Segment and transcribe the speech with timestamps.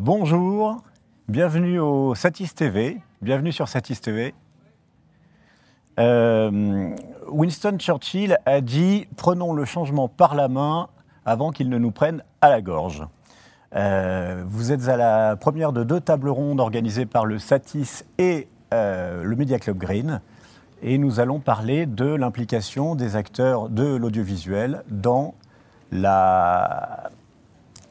[0.00, 0.84] Bonjour,
[1.26, 4.32] bienvenue au Satis TV, bienvenue sur Satis TV.
[5.98, 6.94] Euh,
[7.26, 10.88] Winston Churchill a dit Prenons le changement par la main
[11.24, 13.02] avant qu'il ne nous prenne à la gorge.
[13.74, 18.46] Euh, vous êtes à la première de deux tables rondes organisées par le Satis et
[18.72, 20.20] euh, le Media Club Green.
[20.80, 25.34] Et nous allons parler de l'implication des acteurs de l'audiovisuel dans
[25.90, 27.10] la,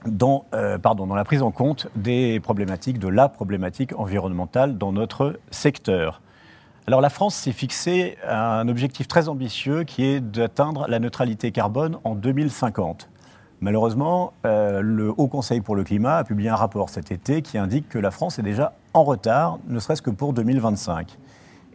[0.06, 0.46] dans,
[0.82, 6.22] pardon, dans la prise en compte des problématiques, de la problématique environnementale dans notre secteur.
[6.88, 11.98] Alors la France s'est fixé un objectif très ambitieux qui est d'atteindre la neutralité carbone
[12.06, 13.10] en 2050.
[13.60, 17.58] Malheureusement, euh, le Haut Conseil pour le climat a publié un rapport cet été qui
[17.58, 21.18] indique que la France est déjà en retard, ne serait-ce que pour 2025.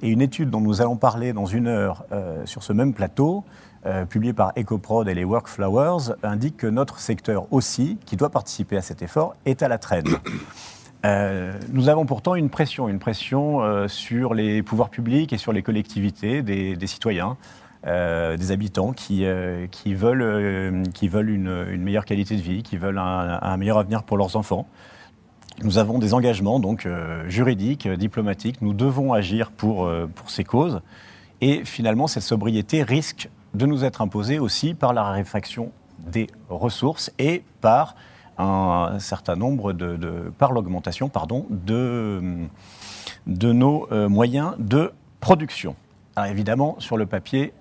[0.03, 3.45] Et une étude dont nous allons parler dans une heure euh, sur ce même plateau,
[3.85, 8.77] euh, publiée par EcoProd et les Workflowers, indique que notre secteur aussi, qui doit participer
[8.77, 10.07] à cet effort, est à la traîne.
[11.05, 15.53] Euh, nous avons pourtant une pression, une pression euh, sur les pouvoirs publics et sur
[15.53, 17.37] les collectivités, des, citoyens,
[17.85, 19.27] des habitants qui,
[19.73, 24.17] qui veulent, qui veulent une, meilleure qualité de vie, qui veulent un, meilleur avenir pour
[24.17, 24.69] leurs enfants.
[25.65, 26.87] Nous avons des engagements donc
[27.27, 28.63] juridiques, diplomatiques.
[28.63, 30.83] Nous devons agir pour, pour ces causes.
[31.41, 37.13] Et finalement, cette sobriété risque de nous être imposée aussi par la raréfaction des ressources
[37.19, 37.95] et par
[38.39, 42.47] un certain nombre de, par l'augmentation pardon, de,
[43.27, 45.77] de nos euh, moyens de production.
[46.17, 47.53] Alors évidemment, sur le papier,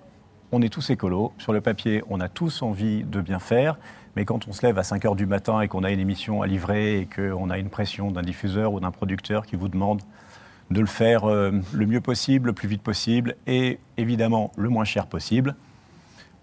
[0.50, 1.32] on est tous écolos.
[1.38, 3.78] Sur le papier, on a tous envie de bien faire.
[4.16, 6.42] Mais quand on se lève à 5 heures du matin et qu'on a une émission
[6.42, 10.02] à livrer et qu'on a une pression d'un diffuseur ou d'un producteur qui vous demande
[10.70, 14.84] de le faire euh, le mieux possible, le plus vite possible et évidemment le moins
[14.84, 15.54] cher possible,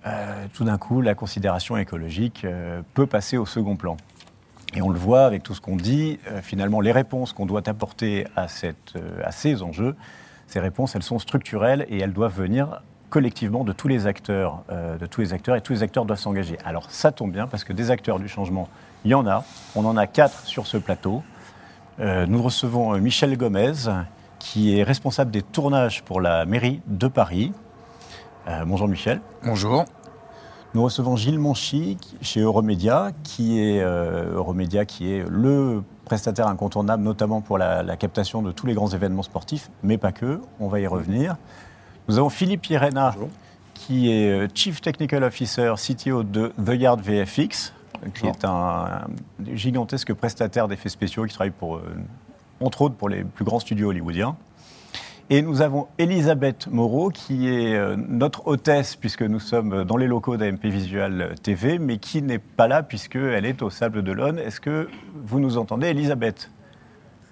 [0.05, 2.45] euh, tout d'un coup, la considération écologique
[2.93, 3.97] peut passer au second plan.
[4.75, 7.67] Et on le voit avec tout ce qu'on dit, euh, finalement, les réponses qu'on doit
[7.67, 9.95] apporter à, euh, ces enjeux,
[10.47, 14.97] ces réponses, elles sont structurelles et elles doivent venir collectivement de tous les acteurs, euh,
[14.97, 16.57] de tous les acteurs, et tous les acteurs doivent s'engager.
[16.63, 18.69] Alors ça tombe bien parce que des acteurs du changement,
[19.05, 19.43] il y en a.
[19.75, 21.23] On en a quatre sur ce plateau.
[21.99, 23.73] nous recevons Michel Gomez,
[24.37, 27.51] qui est responsable des tournages pour la mairie de Paris.
[28.65, 29.19] bonjour Michel.
[29.43, 29.85] Bonjour.
[30.75, 37.01] Nous recevons Gilles Monchy chez Euromédia, qui est, euh, Euromédia, qui est le prestataire incontournable,
[37.01, 40.79] notamment pour la, captation de tous les grands événements sportifs, mais pas que, on va
[40.79, 41.37] y revenir.
[42.07, 43.15] Nous avons Philippe Irena,
[43.73, 47.73] qui est euh, Chief Technical Officer, CTO de The Yard VFX,
[48.13, 49.07] qui est un,
[49.51, 51.81] gigantesque prestataire d'effets spéciaux qui travaille pour, euh,
[52.61, 54.35] entre autres pour les plus grands studios hollywoodiens.
[55.31, 60.07] Et nous avons Elisabeth Moreau, qui est euh, notre hôtesse, puisque nous sommes dans les
[60.07, 64.39] locaux d'AMP Visual TV, mais qui n'est pas là, puisqu'elle est au Sable d'Olonne.
[64.39, 66.49] Est-ce que vous nous entendez, Elisabeth?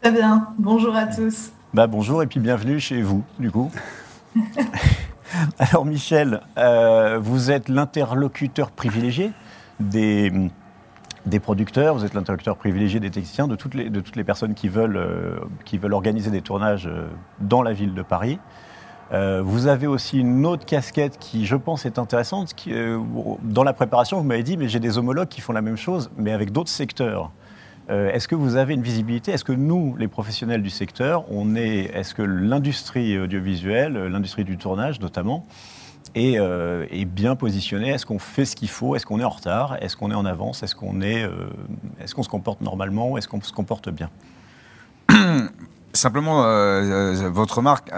[0.04, 0.50] Très bien.
[0.60, 1.52] Bonjour à tous.
[1.74, 3.72] Bah, bonjour et puis bienvenue chez vous, du coup.
[5.58, 9.32] Alors, Michel, euh, vous êtes l'interlocuteur privilégié
[9.80, 10.52] des
[11.28, 15.40] des producteurs, vous êtes l'interlocuteur privilégié des techniciens, de toutes les, personnes qui veulent, euh,
[15.66, 17.08] qui veulent organiser des tournages euh,
[17.40, 18.40] dans la ville de Paris.
[19.12, 22.54] Euh, vous avez aussi une autre casquette qui, je pense, est intéressante.
[22.54, 22.74] Qui,
[23.44, 26.10] dans la préparation, vous m'avez dit, mais j'ai des homologues qui font la même chose,
[26.18, 27.32] mais avec d'autres secteurs.
[27.90, 29.32] est-ce que vous avez une visibilité?
[29.32, 34.58] Est-ce que nous, les professionnels du secteur, on est, est-ce que l'industrie audiovisuelle, l'industrie du
[34.58, 35.46] tournage notamment,
[36.18, 37.90] euh, est, bien positionné.
[37.90, 38.96] Est-ce qu'on fait ce qu'il faut?
[38.96, 39.78] Est-ce qu'on est en retard?
[39.82, 40.64] Est-ce qu'on est en avance?
[40.64, 41.50] Est-ce qu'on est, euh,
[42.00, 43.18] est-ce se comporte normalement?
[43.18, 44.10] Est-ce qu'on se comporte bien?
[45.94, 47.90] Simplement, euh, votre remarque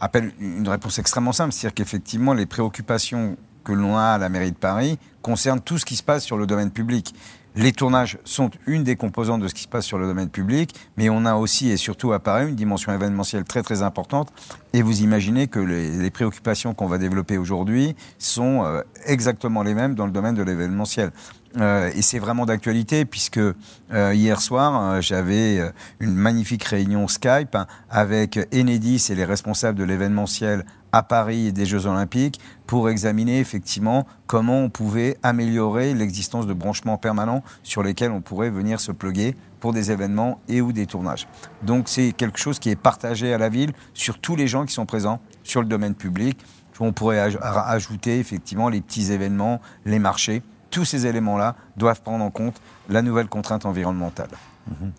[0.00, 4.52] appelle une réponse extrêmement simple, c'est-à-dire qu'effectivement, les préoccupations que l'on a à la mairie
[4.52, 7.14] de Paris concernent tout ce qui se passe sur le domaine public.
[7.56, 10.72] Les tournages sont une des composantes de ce qui se passe sur le domaine public,
[10.96, 14.32] mais on a aussi et surtout à Paris une dimension événementielle très très importante.
[14.72, 19.96] Et vous imaginez que les, préoccupations qu'on va développer aujourd'hui sont euh, exactement les mêmes
[19.96, 21.10] dans le domaine de l'événementiel.
[21.58, 27.56] Euh, et c'est vraiment d'actualité puisque euh, hier soir, j'avais une magnifique réunion Skype
[27.90, 33.38] avec Enedis et les responsables de l'événementiel à Paris et des Jeux Olympiques pour examiner
[33.38, 38.92] effectivement comment on pouvait améliorer l'existence de branchements permanents sur lesquels on pourrait venir se
[38.92, 41.28] pluguer pour des événements et ou des tournages.
[41.62, 44.72] Donc c'est quelque chose qui est partagé à la ville sur tous les gens qui
[44.72, 46.38] sont présents sur le domaine public.
[46.82, 50.42] On pourrait ajouter effectivement les petits événements, les marchés.
[50.70, 54.30] Tous ces éléments-là doivent prendre en compte la nouvelle contrainte environnementale.
[54.68, 54.92] Mhm.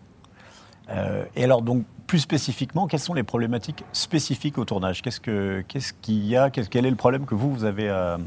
[0.90, 5.02] Euh, et alors donc plus spécifiquement, quelles sont les problématiques spécifiques au tournage?
[5.02, 6.50] Qu'est-ce qu'il y a?
[6.50, 8.18] Quel est le problème que vous, vous avez à,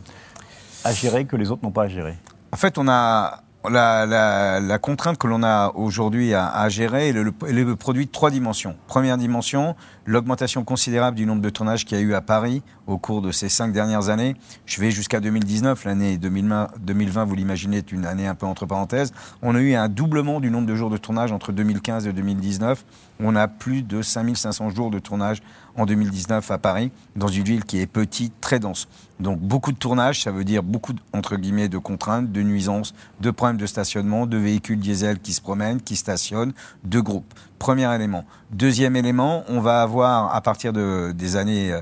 [0.92, 2.14] gérer que les autres n'ont pas à gérer?
[2.50, 7.22] En fait, on a la, contrainte que l'on a aujourd'hui à, à gérer est le,
[7.22, 8.76] le- le de trois dimensions.
[8.86, 9.74] Première dimension,
[10.06, 13.32] l'augmentation considérable du nombre de tournages qu'il y a eu à Paris au cours de
[13.32, 14.36] ces cinq dernières années.
[14.66, 18.66] Je vais jusqu'à 2019, l'année 2020, 2020, vous l'imaginez, est une année un peu entre
[18.66, 19.12] parenthèses.
[19.42, 22.84] On a eu un doublement du nombre de jours de tournage entre 2015 et 2019.
[23.20, 25.42] On a plus de 5500 jours de tournage
[25.76, 28.88] en 2019 à Paris, dans une ville qui est petite, très dense.
[29.20, 33.30] Donc beaucoup de tournage, ça veut dire beaucoup, entre guillemets, de contraintes, de nuisances, de
[33.30, 36.52] problèmes de stationnement, de véhicules diesel qui se promènent, qui stationnent,
[36.84, 37.32] de groupes.
[37.58, 38.24] Premier élément.
[38.50, 41.74] Deuxième élément, on va avoir, à partir de, des années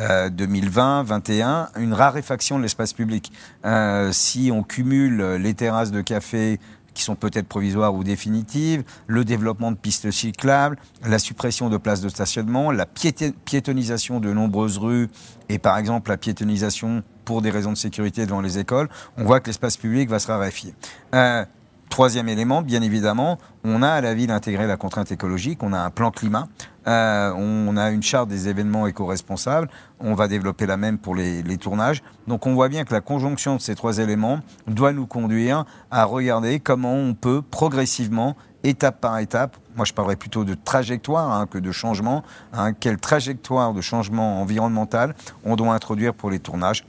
[0.00, 3.30] euh, 2020, 21, une raréfaction de l'espace public.
[3.64, 6.58] Euh, si on cumule les terrasses de café,
[6.98, 12.00] qui sont peut-être provisoires ou définitives, le développement de pistes cyclables, la suppression de places
[12.00, 15.08] de stationnement, la piétonisation de nombreuses rues
[15.48, 19.38] et par exemple la piétonisation pour des raisons de sécurité devant les écoles, on voit
[19.38, 20.74] que l'espace public va se raréfier.
[21.14, 21.44] Euh,
[21.98, 25.80] Troisième élément, bien évidemment, on a à la ville intégré la contrainte écologique, on a
[25.80, 26.46] un plan climat,
[26.86, 29.68] euh, on a une charte des événements éco-responsables,
[29.98, 32.04] on va développer la même pour les, tournages.
[32.28, 36.04] Donc on voit bien que la conjonction de ces trois éléments doit nous conduire à
[36.04, 41.46] regarder comment on peut progressivement, étape par étape, moi je parlerais plutôt de trajectoire hein,
[41.46, 42.22] que de changement,
[42.52, 46.84] hein, quelle trajectoire de changement environnemental on doit introduire pour les tournages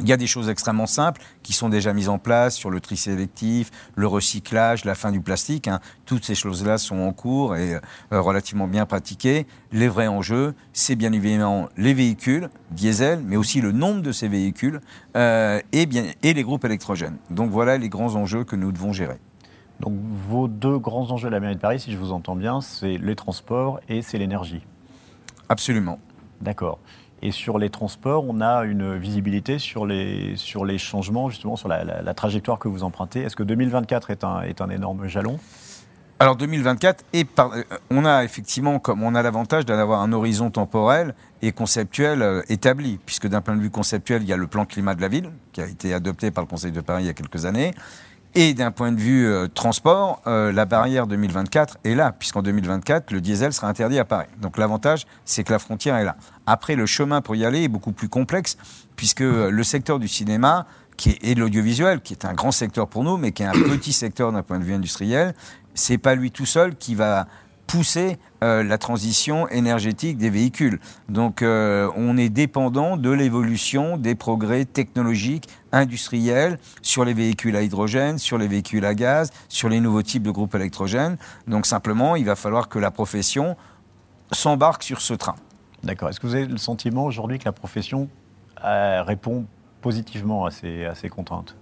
[0.00, 2.80] il y a des choses extrêmement simples qui sont déjà mises en place sur le
[2.80, 5.68] tri sélectif, le recyclage, la fin du plastique.
[5.68, 5.80] hein.
[6.04, 9.46] Toutes ces choses-là sont en cours et euh, relativement bien pratiquées.
[9.72, 14.28] Les vrais enjeux, c'est bien évidemment les véhicules diesel, mais aussi le nombre de ces
[14.28, 14.80] véhicules
[15.16, 17.16] euh, et, bien, et les groupes électrogènes.
[17.30, 19.18] Donc voilà les grands enjeux que nous devons gérer.
[19.80, 19.94] Donc
[20.28, 22.96] vos deux grands enjeux de la mairie de Paris, si je vous entends bien, c'est
[22.96, 24.62] les transports et c'est l'énergie.
[25.48, 25.98] Absolument.
[26.40, 26.78] D'accord.
[27.26, 30.36] Et sur les transports, on a une visibilité sur les,
[30.76, 33.20] changements, justement, sur la, trajectoire que vous empruntez.
[33.22, 35.40] Est-ce que 2024 est un, est un énorme jalon?
[36.18, 40.50] Alors 2024, et par- euh, on a effectivement, comme on a l'avantage d'avoir un horizon
[40.50, 44.46] temporel et conceptuel euh, établi, puisque d'un point de vue conceptuel, il y a le
[44.46, 47.06] plan climat de la ville, qui a été adopté par le Conseil de Paris il
[47.06, 47.72] y a quelques années,
[48.36, 53.20] et d'un point de vue euh, transport, la barrière 2024 est là, puisqu'en 2024, le
[53.20, 54.28] diesel sera interdit à Paris.
[54.40, 56.16] Donc l'avantage, c'est que la frontière est là.
[56.46, 58.56] Après, le chemin pour y aller est beaucoup plus complexe,
[58.96, 62.88] puisque le secteur du cinéma, qui est, et de l'audiovisuel, qui est un grand secteur
[62.88, 65.34] pour nous, mais qui est un petit secteur d'un point de vue industriel,
[65.74, 67.26] c'est pas lui tout seul qui va
[67.66, 70.80] pousser euh, la transition énergétique des véhicules.
[71.08, 77.62] Donc euh, on est dépendant de l'évolution des progrès technologiques, industriels sur les véhicules à
[77.62, 81.16] hydrogène, sur les véhicules à gaz, sur les nouveaux types de groupes électrogènes.
[81.48, 83.56] Donc simplement, il va falloir que la profession
[84.30, 85.36] s'embarque sur ce train.
[85.84, 86.08] D'accord.
[86.08, 88.08] Est-ce que vous avez le sentiment aujourd'hui que la profession
[88.64, 89.44] euh, répond
[89.82, 91.56] positivement à ces, à ces contraintes?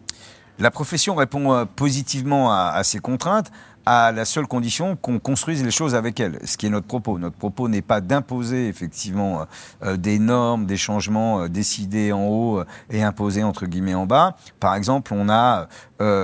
[0.61, 3.51] La profession répond euh, positivement à, ces contraintes
[3.85, 7.19] à la seule condition qu'on construise les choses avec elle, ce qui est notre propos.
[7.19, 9.47] Notre propos n'est pas d'imposer effectivement
[9.83, 14.37] euh, des normes, des changements décidés en haut et imposés entre guillemets en bas.
[14.61, 15.67] Par exemple, on a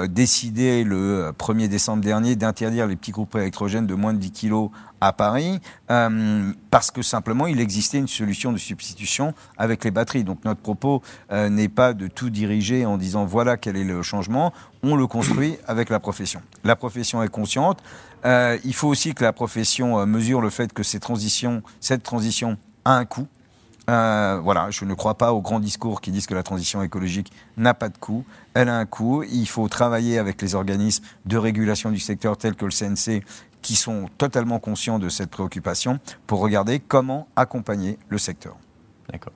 [0.09, 4.71] décidé le 1er décembre dernier d'interdire les petits groupes électrogènes de moins de 10 kilos
[5.01, 5.61] à Paris
[5.91, 10.25] euh, parce que simplement il existait une solution de substitution avec les batteries.
[10.25, 11.03] Donc notre propos
[11.33, 14.53] euh, n'est pas de tout diriger en disant voilà quel est le changement,
[14.83, 16.43] on le construit avec la profession.
[16.65, 17.83] La profession est consciente.
[18.25, 22.57] Euh, il faut aussi que la profession mesure le fait que ces transitions, cette transition
[22.85, 23.29] a un coût.
[23.89, 27.33] Euh, voilà, je ne crois pas aux grands discours qui disent que la transition écologique
[27.57, 28.25] n'a pas de coût.
[28.53, 29.23] Elle a un coût.
[29.23, 33.25] Il faut travailler avec les organismes de régulation du secteur tels que le CNC
[33.63, 38.57] qui sont totalement conscients de cette préoccupation pour regarder comment accompagner le secteur.
[39.11, 39.33] D'accord.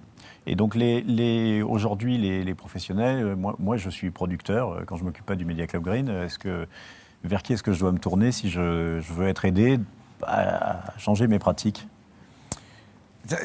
[0.46, 0.76] Et donc
[1.64, 5.66] aujourd'hui, les, professionnels, euh, moi, je suis producteur, euh, quand je m'occupe pas du Media
[5.66, 6.66] Club Green, est-ce que,
[7.22, 9.78] vers qui est-ce que je dois me tourner si je veux être aidé
[10.24, 11.86] à changer mes pratiques?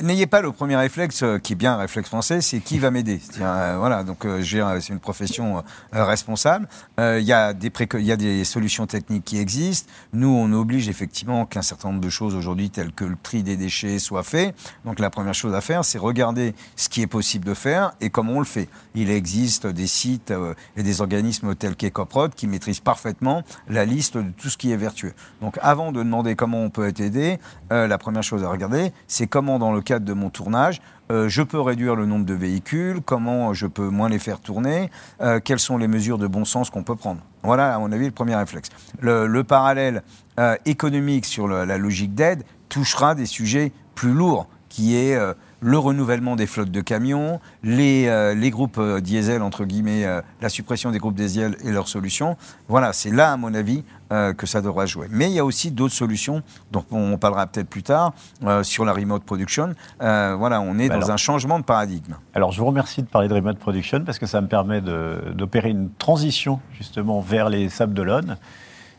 [0.01, 2.91] N'ayez pas le premier réflexe euh, qui est bien un réflexe français, c'est qui va
[2.91, 3.20] m'aider.
[3.39, 6.67] Euh, voilà, donc euh, c'est une profession responsable.
[6.98, 9.91] Il y a des il y a des solutions techniques qui existent.
[10.13, 13.56] Nous, on oblige effectivement qu'un certain nombre de choses aujourd'hui, telles que le tri des
[13.56, 14.56] déchets, soient fait.
[14.86, 18.10] Donc la première chose à faire, c'est regarder ce qui est possible de faire et
[18.10, 18.67] comment on le fait.
[18.96, 20.34] Il existe des sites
[20.75, 24.77] et des organismes tels qu'Ecoprod qui maîtrisent parfaitement la liste de tout ce qui est
[24.77, 25.13] vertueux.
[25.41, 27.39] Donc avant de demander comment on peut être aidé,
[27.70, 30.81] la première chose à regarder, c'est comment dans le cadre de mon tournage,
[31.12, 34.89] euh, je peux réduire le nombre de véhicules, comment je peux moins les faire tourner,
[35.22, 37.22] euh, quelles sont les mesures de bon sens qu'on peut prendre.
[37.43, 38.69] Voilà, à mon avis, le premier réflexe.
[39.00, 40.03] Le, le parallèle
[40.39, 45.15] euh, économique sur le- la logique d'aide touchera des sujets plus lourds, qui est
[45.60, 50.06] le renouvellement des flottes de camions, les, les groupes diesel, entre guillemets,
[50.42, 52.38] la suppression des groupes diesel et leurs solutions.
[52.68, 55.08] Voilà, c'est là, à mon avis, que ça devra jouer.
[55.10, 58.14] Mais il y a aussi d'autres solutions dont on parlera peut-être plus tard
[58.62, 59.74] sur la remote production.
[60.00, 62.16] voilà, on est dans un changement de paradigme.
[62.34, 65.70] Alors, je vous remercie de parler de remote production parce que ça me permet d'opérer
[65.70, 68.38] une transition justement vers les Sables d'Olonne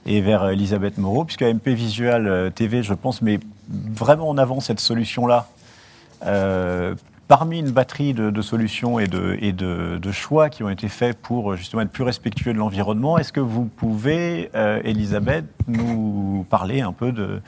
[0.07, 4.61] et vers Elisabeth Moreau, puisque MP Visual euh, TV, je pense, met vraiment en avant
[4.61, 5.49] cette solution-là.
[6.25, 6.95] Euh,
[7.29, 11.91] parmi une batterie de, solutions et, de, choix qui ont été faits pour justement être
[11.91, 17.41] plus respectueux de l'environnement, est-ce que vous pouvez, euh, Elisabeth, nous parler un peu de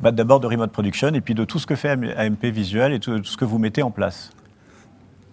[0.00, 3.00] bah, d'abord de Remote Production et puis de tout ce que fait AMP Visual et
[3.00, 4.30] tout ce que vous mettez en place?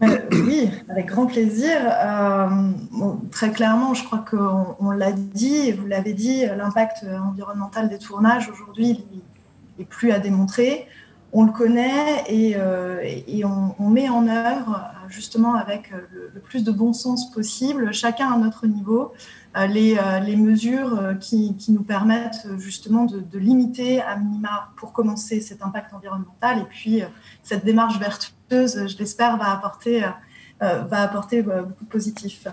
[0.04, 1.78] Euh, oui, avec grand plaisir.
[1.80, 2.72] Euh,
[3.32, 8.50] très clairement, je crois qu'on l'a dit, et vous l'avez dit, l'impact environnemental des tournages
[8.50, 9.06] aujourd'hui
[9.80, 10.88] n'est plus à démontrer.
[11.38, 13.04] On le connaît et, euh,
[13.78, 18.68] on, met en œuvre, justement avec le, plus de bon sens possible, chacun à notre
[18.68, 19.14] niveau,
[19.68, 19.98] les,
[20.38, 26.66] mesures qui, nous permettent justement de, limiter à minima, pour commencer, cet impact environnemental et
[26.70, 27.04] puis
[27.44, 30.10] cette démarche vertueuse je l'espère, va apporter, euh,
[30.64, 32.48] euh, va apporter euh, beaucoup de positifs.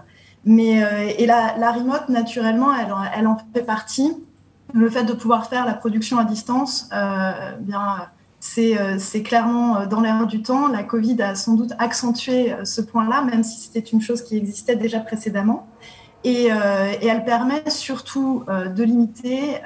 [0.45, 0.81] Mais,
[1.19, 4.12] et la, remote, naturellement, elle, elle, en fait partie.
[4.75, 6.89] Le fait de pouvoir faire la production à distance,
[7.61, 8.09] bien,
[8.44, 10.68] c'est clairement dans l'air du temps.
[10.68, 14.76] La Covid a sans doute accentué ce point-là, même si c'était une chose qui existait
[14.76, 15.68] déjà précédemment.
[16.25, 19.58] Et, elle permet surtout de limiter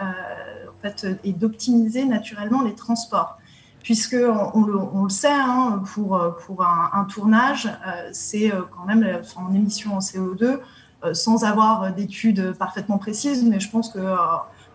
[1.24, 3.38] et d'optimiser naturellement les transports
[3.86, 4.16] puisque
[4.52, 10.00] on, le, sait, hein, pour, un, tournage, euh, c'est euh, quand même en émission en
[10.00, 10.58] CO2,
[11.04, 14.00] euh, sans avoir d'études parfaitement précises, mais je pense que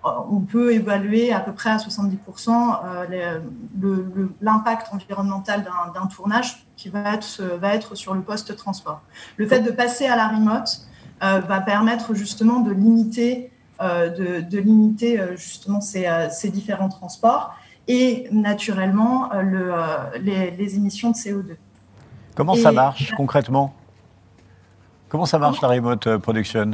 [0.03, 3.07] on peut évaluer à peu près à 70%
[4.41, 9.01] l'impact environnemental d'un tournage qui va être, va être sur le poste transport.
[9.37, 10.81] Le fait de passer à la remote
[11.21, 17.55] va permettre justement de limiter, de, limiter justement ces, ces différents transports
[17.87, 21.55] et naturellement euh, le, euh, les, émissions de CO2.
[22.35, 23.73] Comment ça marche concrètement?
[25.09, 26.71] Comment ça marche la remote euh, production?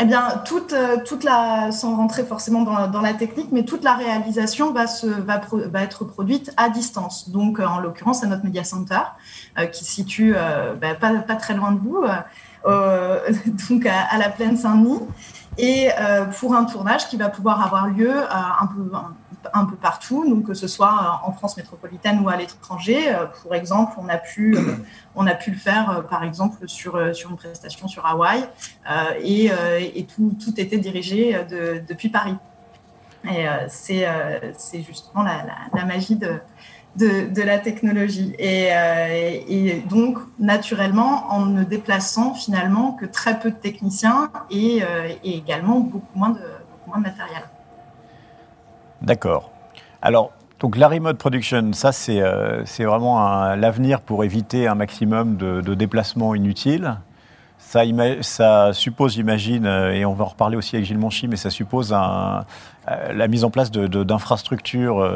[0.00, 0.74] Eh bien, toute,
[1.04, 5.40] toute la, sans rentrer forcément dans, la technique, mais toute la réalisation va, se, va,
[5.50, 7.30] va être produite à distance.
[7.30, 9.00] Donc, en l'occurrence, à notre Media Center,
[9.72, 10.34] qui se situe
[10.80, 12.04] bah, pas, pas, très loin de vous,
[13.68, 15.00] donc à, la plaine Saint-Denis,
[15.58, 15.90] et
[16.38, 18.90] pour un tournage qui va pouvoir avoir lieu un peu
[19.52, 23.14] un peu partout, donc que ce soit en France métropolitaine ou à l'étranger.
[23.14, 24.76] Euh, pour exemple, on a pu, euh,
[25.14, 28.44] on a pu le faire, euh, par exemple, sur, sur une prestation sur Hawaï,
[29.22, 29.50] et,
[29.94, 31.38] et tout, tout, était dirigé
[31.88, 32.36] depuis Paris.
[33.24, 34.06] Et c'est
[34.82, 36.40] justement la, magie de,
[36.98, 38.34] de, la technologie.
[38.38, 38.68] Et,
[39.48, 44.82] et, donc, naturellement, en ne déplaçant finalement que très peu de techniciens et,
[45.24, 46.40] et également beaucoup moins de,
[46.70, 47.42] beaucoup moins de matériel.
[49.02, 49.50] D'accord.
[50.02, 55.74] Alors, donc la remote production, ça c'est euh, vraiment l'avenir pour éviter un maximum de,
[55.74, 56.96] déplacements inutiles.
[57.68, 57.82] Ça,
[58.22, 61.50] ça suppose, j'imagine, euh, et on va en reparler aussi avec Gilles Monchy, mais ça
[61.50, 62.46] suppose un,
[62.90, 65.06] euh, la mise en place d'infrastructures,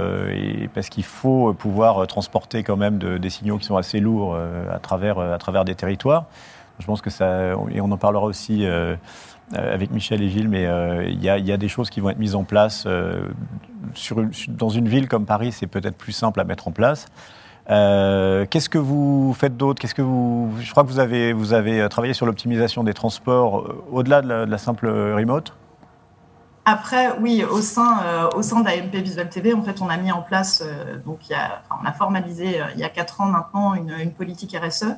[0.75, 4.37] parce qu'il faut pouvoir transporter quand même des signaux qui sont assez lourds
[4.71, 6.27] à, travers, à travers des territoires.
[6.79, 8.67] Je pense que ça, et on en parlera aussi
[9.55, 12.19] euh, avec Michel et Gilles, mais euh, il y, a des choses qui vont être
[12.19, 12.85] mises en place.
[12.87, 13.27] Euh,
[13.95, 17.07] sur dans une ville comme Paris, c'est peut-être plus simple à mettre en place.
[17.67, 19.81] Qu'est-ce que vous faites d'autre?
[19.81, 23.67] Qu'est-ce que vous Je crois que vous avez vous avez travaillé sur l'optimisation des transports
[23.91, 25.55] au-delà de, la simple remote?
[26.65, 30.23] Après, oui, au sein au sein d'AMP Visual TV, en fait, on a mis en
[30.23, 30.63] place
[31.05, 34.95] donc on a formalisé il y a quatre ans maintenant une, politique RSE euh,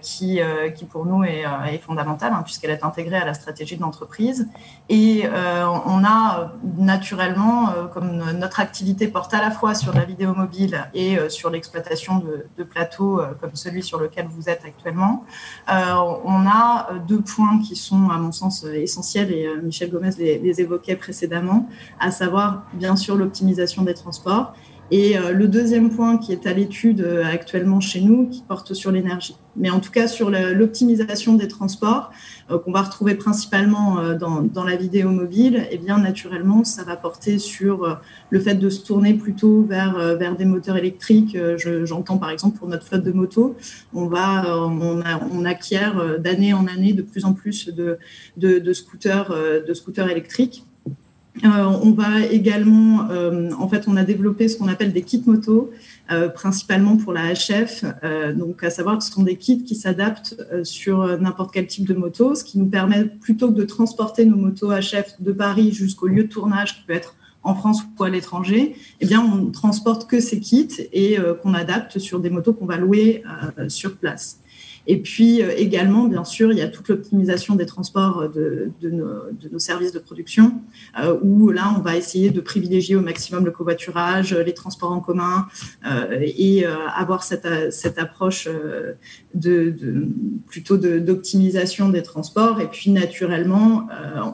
[0.00, 3.76] qui, euh, qui pour nous est, euh, fondamentale, hein, puisqu'elle est intégrée à la stratégie
[3.76, 4.48] de l'entreprise.
[4.88, 10.88] Et on a naturellement, comme notre activité porte à la fois sur la vidéo mobile
[10.94, 12.22] et sur l'exploitation
[12.56, 15.24] de, plateaux comme celui sur lequel vous êtes actuellement,
[15.68, 20.96] on a deux points qui sont, à mon sens, essentiels, et Michel Gomez les évoquait
[20.96, 21.68] précédemment,
[22.00, 24.54] à savoir, bien sûr, l'optimisation des transports
[24.90, 28.72] et euh, le deuxième point qui est à l'étude euh, actuellement chez nous, qui porte
[28.72, 29.36] sur l'énergie.
[29.54, 32.12] Mais en tout cas, sur l'optimisation des transports,
[32.50, 36.96] euh, qu'on va retrouver principalement dans, dans, la vidéo mobile, eh bien naturellement, ça va
[36.96, 37.98] porter sur
[38.30, 41.36] le fait de se tourner plutôt vers, vers des moteurs électriques.
[41.84, 43.56] J'entends par exemple pour notre flotte de motos,
[43.92, 47.98] on, va, on, a, on acquiert d'année en année de plus en plus de,
[48.36, 49.34] de, de scooters,
[49.66, 50.67] de scooters électriques
[51.44, 53.08] on va également,
[53.58, 55.70] en fait, on a développé ce qu'on appelle des kits moto,
[56.34, 57.84] principalement pour la HF.
[58.36, 61.94] donc, à savoir que ce sont des kits qui s'adaptent sur n'importe quel type de
[61.94, 66.08] moto, ce qui nous permet plutôt que de transporter nos motos HF de Paris jusqu'au
[66.08, 70.08] lieu de tournage, qui peut être en France ou à l'étranger, eh bien, on transporte
[70.08, 73.22] que ces kits et euh, qu'on adapte sur des motos qu'on va louer
[73.58, 74.40] euh, sur place.
[74.88, 79.58] Et puis euh, également, bien sûr, il y a toute l'optimisation des transports de, nos,
[79.58, 80.60] services de production,
[81.22, 85.46] où là, on va essayer de privilégier au maximum le covoiturage, les transports en commun,
[86.20, 88.48] et avoir cette, cette approche
[89.34, 89.74] de,
[90.48, 92.60] plutôt d'optimisation des transports.
[92.60, 93.88] Et puis, naturellement,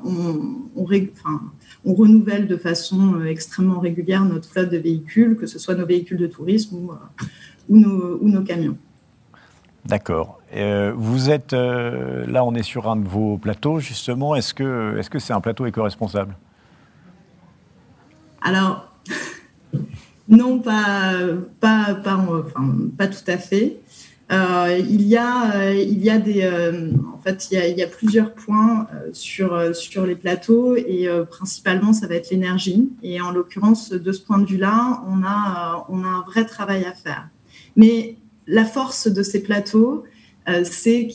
[0.04, 5.86] on, renouvelle de façon euh, extrêmement régulière notre flotte de véhicules, que ce soit nos
[5.86, 8.76] véhicules de tourisme ou, euh, nos, camions.
[9.86, 10.40] D'accord.
[10.54, 14.34] Euh, vous êtes là, on est sur un de vos plateaux justement.
[14.34, 16.36] Est-ce que est-ce que c'est un plateau éco-responsable?
[18.40, 18.90] Alors
[20.28, 21.12] non, pas
[21.60, 21.94] pas
[22.96, 23.78] pas tout à fait.
[24.32, 27.86] Euh, il, y a, euh, il, y a des, euh, en fait, il y a,
[27.86, 32.90] plusieurs points sur, sur les plateaux et principalement, ça va être l'énergie.
[33.02, 36.84] Et en l'occurrence, de ce point de vue-là, on a, on a un vrai travail
[36.84, 37.28] à faire.
[37.76, 40.04] Mais la force de ces plateaux,
[40.64, 41.08] c'est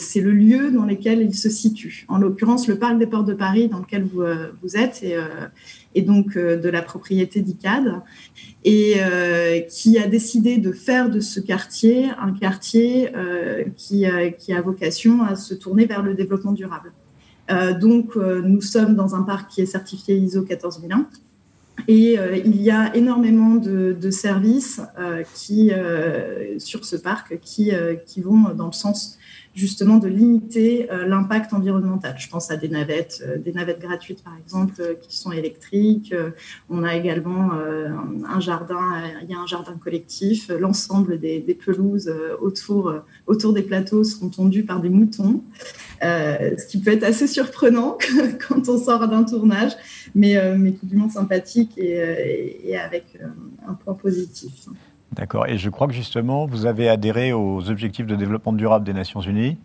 [0.00, 2.04] c'est le lieu dans lequel ils se situent.
[2.08, 4.24] En l'occurrence, le parc des Ports de Paris dans lequel vous,
[4.60, 5.16] vous êtes et,
[5.94, 8.02] et donc de la propriété d'ICAD
[8.64, 14.06] et euh, qui a décidé de faire de ce quartier un quartier euh, qui,
[14.38, 16.92] qui, a vocation à se tourner vers le développement durable.
[17.50, 21.08] Euh, donc, nous sommes dans un parc qui est certifié ISO 14001
[21.88, 24.80] et il y a énormément de, services
[25.34, 25.70] qui,
[26.58, 27.72] sur ce parc qui,
[28.06, 29.18] qui vont dans le sens
[29.54, 32.14] justement de limiter euh, l'impact environnemental.
[32.18, 36.14] Je pense à des navettes, euh, des navettes gratuites par exemple, euh, qui sont électriques.
[36.70, 40.48] on a également un jardin, il y a un jardin collectif.
[40.48, 42.94] L'ensemble des, pelouses autour,
[43.52, 45.42] des plateaux seront tondues par des moutons,
[46.00, 47.98] ce qui peut être assez surprenant
[48.48, 49.72] quand on sort d'un tournage,
[50.14, 53.04] mais, mais tout du monde sympathique et avec
[53.66, 54.68] un point positif.
[55.12, 55.46] D'accord.
[55.46, 59.20] Et je crois que justement, vous avez adhéré aux objectifs de développement durable des Nations
[59.20, 59.58] Unies.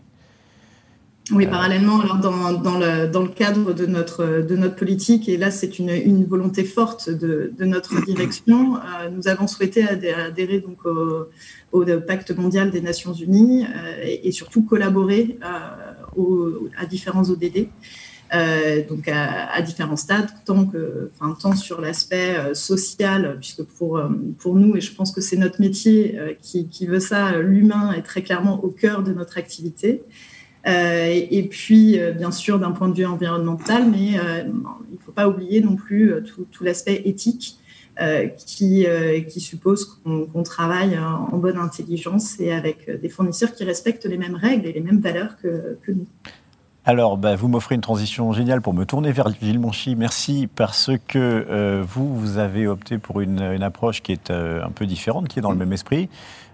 [1.31, 5.27] Oui, euh, parallèlement, alors dans, dans, le, dans, le, cadre de notre, de notre politique,
[5.27, 9.83] et là c'est une, une, volonté forte de, de notre direction, euh, nous avons souhaité
[9.83, 11.27] adhérer donc au,
[11.71, 17.67] au, pacte mondial des Nations Unies euh, et, surtout collaborer à différents ODD.
[18.33, 20.69] Euh, donc à, différents stades, tant,
[21.55, 24.09] sur l'aspect euh, social, puisque pour, euh,
[24.39, 28.21] pour nous, et je pense que c'est notre métier qui, veut ça, l'humain est très
[28.21, 30.01] clairement au cœur de notre activité.
[30.65, 35.61] et, puis, bien sûr, d'un point de vue environnemental, mais il ne faut pas oublier
[35.61, 36.13] non plus
[36.51, 37.57] tout, l'aspect éthique.
[38.45, 38.85] qui,
[39.39, 44.67] suppose qu'on travaille en bonne intelligence et avec des fournisseurs qui respectent les mêmes règles
[44.67, 46.07] et les mêmes valeurs que nous.
[46.87, 49.97] Alors, bah, vous m'offrez une transition géniale pour me tourner vers Villemonchy.
[49.97, 54.69] Merci parce que euh, vous, vous avez opté pour une, approche qui est euh, un
[54.69, 56.07] peu différente, qui est dans le même esprit.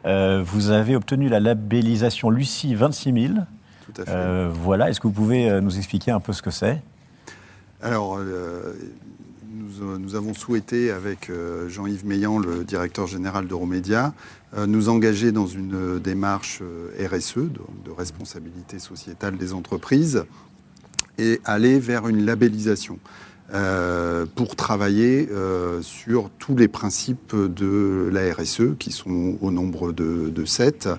[0.07, 3.33] Euh, vous avez obtenu la labellisation Lucie 26 000.
[3.85, 4.47] Tout à fait.
[4.47, 6.81] voilà, est-ce que vous pouvez nous expliquer un peu ce que c'est?
[7.83, 11.29] Alors, nous, nous, avons souhaité, avec
[11.67, 14.13] Jean-Yves Meillan, le directeur général d'Euromédia,
[14.67, 20.25] nous engager dans une démarche euh, RSE, de, responsabilité sociétale des entreprises,
[21.17, 22.99] et aller vers une labellisation.
[23.53, 25.29] Euh, pour travailler
[25.81, 30.89] sur tous les principes de la RSE, qui sont au nombre de sept,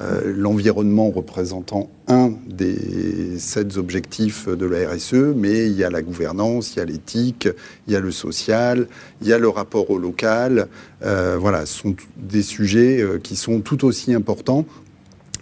[0.00, 6.02] euh, l'environnement représentant un des sept objectifs de la RSE, mais il y a la
[6.02, 7.48] gouvernance, il y a l'éthique,
[7.86, 8.88] il y a le social,
[9.22, 10.68] il y a le rapport au local.
[11.02, 14.66] Euh, voilà, ce sont des sujets euh, qui sont tout aussi importants.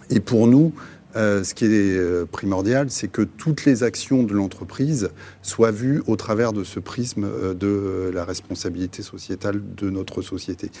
[0.09, 0.71] Et pour nous,
[1.15, 6.51] ce qui est primordial, c'est que toutes les actions de l'entreprise soient vues au travers
[6.51, 10.71] de ce prisme de la responsabilité sociétale de notre société.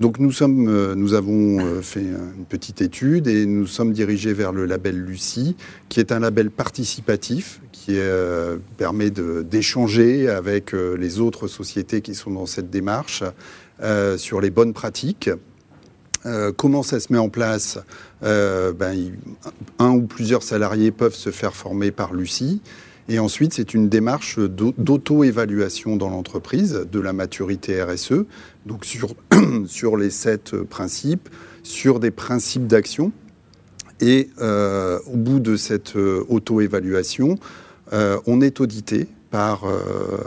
[0.00, 4.32] Donc nous, sommes, euh, nous avons euh, fait une petite étude et nous sommes dirigés
[4.32, 5.56] vers le label Lucie,
[5.90, 12.30] qui est un label participatif qui euh, permet d'échanger avec les autres sociétés qui sont
[12.30, 13.22] dans cette démarche
[14.18, 15.30] sur les bonnes pratiques.
[16.58, 17.78] comment ça se met en place
[18.20, 19.12] ben,
[19.78, 22.60] Un ou plusieurs salariés peuvent se faire former par Lucie.
[23.10, 28.24] Et ensuite, c'est une démarche d'auto-évaluation dans l'entreprise de la maturité RSE,
[28.66, 28.84] donc
[29.66, 31.28] sur, les sept principes,
[31.64, 33.10] sur des principes d'action.
[34.00, 37.36] Et euh, au bout de cette euh, auto-évaluation,
[37.92, 39.64] euh, on est audité par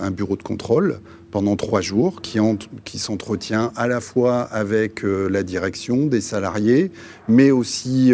[0.02, 2.40] un bureau de contrôle pendant trois jours, qui,
[2.86, 6.90] qui s'entretient à la fois avec la direction, des salariés,
[7.28, 8.14] mais aussi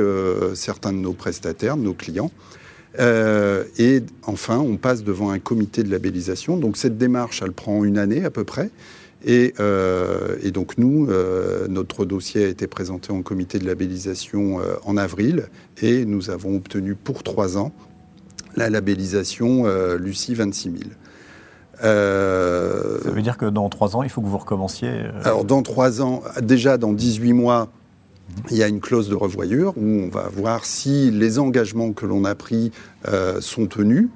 [0.55, 2.31] certains de nos prestataires, nos clients.
[2.97, 6.57] Et enfin, on passe devant un comité de labellisation.
[6.57, 8.71] Donc cette démarche, elle prend une année à peu près.
[9.25, 9.53] Et,
[10.41, 11.07] et donc nous,
[11.69, 15.49] notre dossier a été présenté en comité de labellisation en avril
[15.81, 17.71] et nous avons obtenu pour trois ans
[18.55, 20.75] la labellisation euh, Lucie 26 000.
[21.83, 25.45] Euh, Ça veut dire que dans trois ans, il faut que vous recommenciez euh, Alors,
[25.45, 27.69] dans trois ans, déjà dans 18 mois,
[28.51, 32.05] il y a une clause de revoyure où on va voir si les engagements que
[32.05, 32.71] l'on a pris
[33.41, 34.07] sont tenus.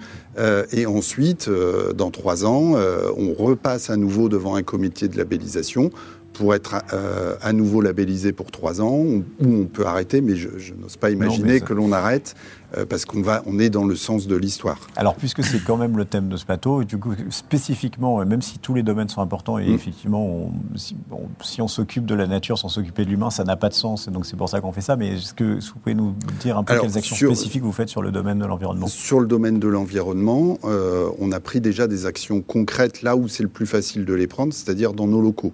[0.71, 1.49] et ensuite,
[1.95, 2.75] dans trois ans,
[3.17, 5.91] on repasse à nouveau devant un comité de labellisation
[6.33, 10.49] pour être euh, à nouveau labellisé pour trois ans, ou on peut arrêter, mais je,
[10.73, 14.27] n'ose pas imaginer que l'on arrête euh, parce qu'on va, on est dans le sens
[14.27, 14.79] de l'histoire.
[14.95, 18.41] Alors, puisque c'est quand même le thème de ce plateau, et du coup, spécifiquement, même
[18.41, 19.73] si tous les domaines sont importants, et mm.
[19.73, 23.73] effectivement, si, on s'occupe de la nature sans s'occuper de l'humain, ça n'a pas de
[23.73, 24.95] sens, et donc c'est pour ça qu'on fait ça.
[24.95, 28.01] Mais est-ce que vous pouvez nous dire un peu quelles actions spécifiques vous faites sur
[28.01, 28.87] le domaine de l'environnement?
[28.87, 33.27] Sur le domaine de l'environnement, euh, on a pris déjà des actions concrètes là où
[33.27, 35.53] c'est le plus facile de les prendre, c'est-à-dire dans nos locaux.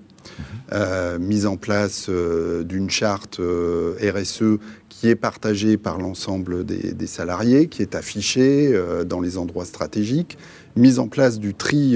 [0.71, 7.08] Euh, mise en place euh, d'une charte euh, RSE qui est partagée par l'ensemble des,
[7.08, 10.38] salariés, qui est affichée dans les endroits stratégiques,
[10.75, 11.95] mise en place du tri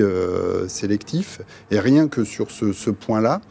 [0.69, 1.41] sélectif.
[1.69, 3.41] Et rien que sur ce, point-là,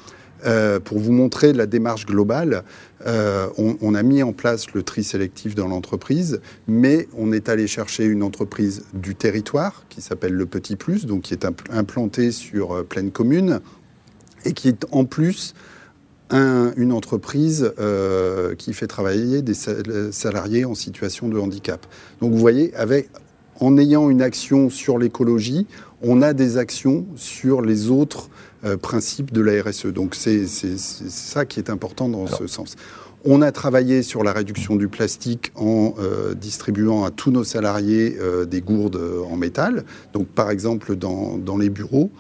[0.85, 2.65] pour vous montrer la démarche globale,
[3.05, 7.67] on, on, a mis en place le tri sélectif dans l'entreprise, mais on est allé
[7.67, 12.87] chercher une entreprise du territoire qui s'appelle le Petit Plus, donc qui est implantée sur
[12.87, 13.61] pleine commune,
[14.45, 15.55] et qui est en plus
[16.77, 21.87] une entreprise euh, qui fait travailler des salariés en situation de handicap.
[22.21, 23.11] Donc vous voyez, avec,
[23.61, 25.67] en ayant une action sur l'écologie,
[26.01, 28.31] on a des actions sur les autres
[28.65, 29.87] euh, principes de la RSE.
[29.87, 32.77] Donc c'est ça qui est important dans ce sens.
[33.25, 38.17] On a travaillé sur la réduction du plastique en euh, distribuant à tous nos salariés
[38.49, 39.01] des gourdes
[39.31, 39.85] en métal.
[40.13, 42.11] Donc par exemple dans, dans les bureaux,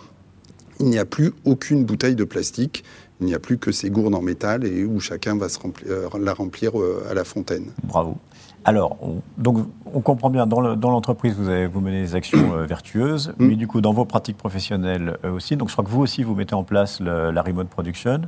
[0.83, 2.85] il n'y a plus aucune bouteille de plastique.
[3.21, 6.09] Il n'y a plus que ces gourdes en métal et où chacun va se euh,
[6.21, 7.67] la remplir euh, à la fontaine.
[7.85, 8.17] Bravo.
[8.65, 12.67] Alors, on, donc, on comprend bien, dans l'entreprise, vous, avez, vous menez des actions euh,
[12.67, 13.47] vertueuses, mm.
[13.47, 15.57] mais du coup, dans vos pratiques professionnelles aussi.
[15.57, 18.23] Donc, je crois que vous aussi, vous mettez en place la remote production.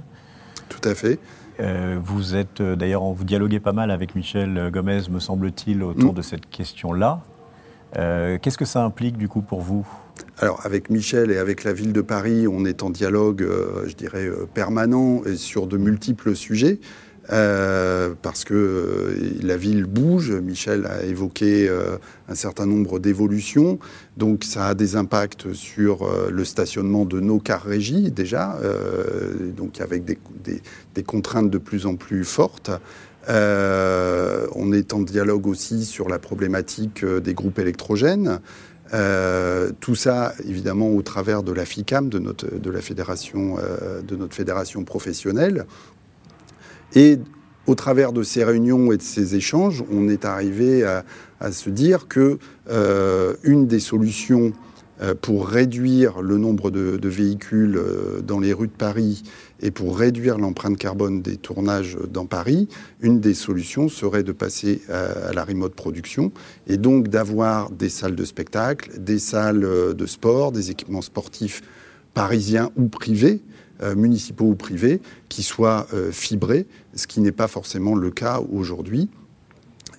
[0.69, 1.19] Tout à fait.
[2.01, 6.17] vous êtes, d'ailleurs, vous dialoguez pas mal avec Michel Gomez, me semble-t-il, autour mm.
[6.17, 7.21] de cette question-là.
[7.95, 9.87] Qu'est-ce que ça implique, du coup, pour vous?
[10.39, 13.95] Alors avec Michel et avec la ville de Paris, on est en dialogue, euh, je
[13.95, 16.81] dirais, euh, permanent et sur de multiples sujets.
[17.33, 20.31] Euh, parce que la ville bouge.
[20.31, 21.71] Michel a évoqué
[22.29, 23.79] un certain nombre d'évolutions,
[24.19, 28.59] donc ça a des impacts sur le stationnement de nos cars régis déjà,
[29.57, 30.19] donc avec des,
[30.95, 32.71] des, contraintes de plus en plus fortes.
[33.27, 38.39] on est en dialogue aussi sur la problématique des groupes électrogènes.
[38.95, 44.03] Euh, tout ça, évidemment, au travers de la FICAM, de notre, de la fédération, euh,
[44.03, 45.67] de notre fédération professionnelle.
[46.95, 47.19] Et
[47.67, 51.03] au travers de ces réunions et de ces échanges, on est arrivé à,
[51.51, 52.39] se dire que
[52.71, 54.53] euh, une des solutions
[55.03, 57.79] euh, pour réduire le nombre de, véhicules
[58.23, 59.25] dans les rues de Paris
[59.65, 62.69] et pour réduire l'empreinte carbone des tournages dans Paris,
[63.01, 66.31] une des solutions serait de passer à, la remote production
[66.69, 71.63] et donc d'avoir des salles de spectacle, des salles euh, de sport, des équipements sportifs
[72.13, 73.41] parisiens ou privés,
[73.97, 79.11] municipaux ou privés, qui soient fibrés, ce qui n'est pas forcément le cas aujourd'hui.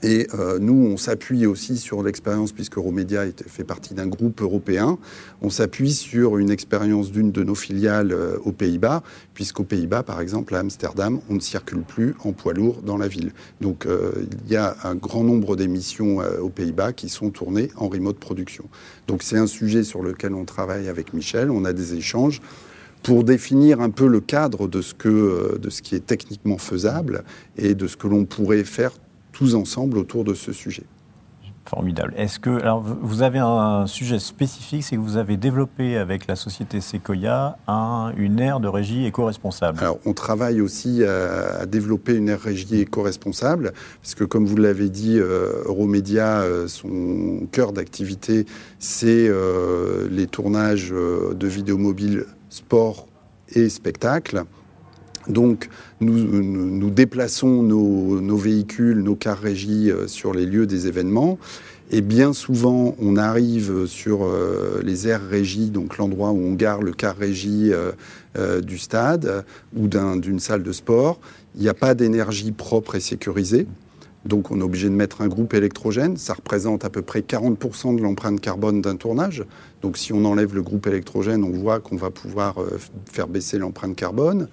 [0.05, 4.99] Et euh, nous, on s'appuie aussi sur l'expérience, puisque Romedia fait partie d'un groupe européen,
[5.41, 9.01] on s'appuie sur une expérience d'une de nos filiales euh, aux Pays-Bas,
[9.33, 13.07] puisqu'aux Pays-Bas, par exemple, à Amsterdam, on ne circule plus en poids lourd dans la
[13.07, 13.31] ville.
[13.61, 14.11] Donc euh,
[14.45, 18.65] il y a un grand nombre d'émissions aux Pays-Bas qui sont tournées en remote production.
[19.07, 22.41] Donc c'est un sujet sur lequel on travaille avec Michel, on a des échanges
[23.01, 27.23] pour définir un peu le cadre de ce, que, de ce qui est techniquement faisable
[27.57, 28.91] et de ce que l'on pourrait faire
[29.35, 30.83] tous ensemble autour de ce sujet.
[31.65, 32.13] Formidable.
[32.15, 36.35] Est-ce que alors vous avez un sujet spécifique, c'est que vous avez développé avec la
[36.35, 39.79] société Sequoia un, une aire de régie éco-responsable.
[39.79, 44.89] Alors on travaille aussi à, développer une aire régie éco-responsable, parce que comme vous l'avez
[44.89, 48.45] dit, euh, Euromédia, euh, son cœur d'activité,
[48.77, 53.07] c'est euh, les tournages de vidéos mobiles sport
[53.49, 54.43] et spectacle.
[55.27, 55.69] Donc,
[56.01, 61.37] nous, déplaçons nos, véhicules, nos cars régis euh, sur les lieux des événements.
[61.91, 66.81] Et bien souvent, on arrive sur euh, les aires régies, donc l'endroit où on gare
[66.81, 71.19] le car régie euh, du stade ou d'une salle de sport.
[71.55, 73.67] Il n'y a pas d'énergie propre et sécurisée.
[74.25, 76.17] Donc on est obligé de mettre un groupe électrogène.
[76.17, 79.45] Ça représente à peu près 40% de l'empreinte carbone d'un tournage.
[79.83, 82.55] Donc si on enlève le groupe électrogène, on voit qu'on va pouvoir
[83.05, 84.47] faire baisser l'empreinte carbone.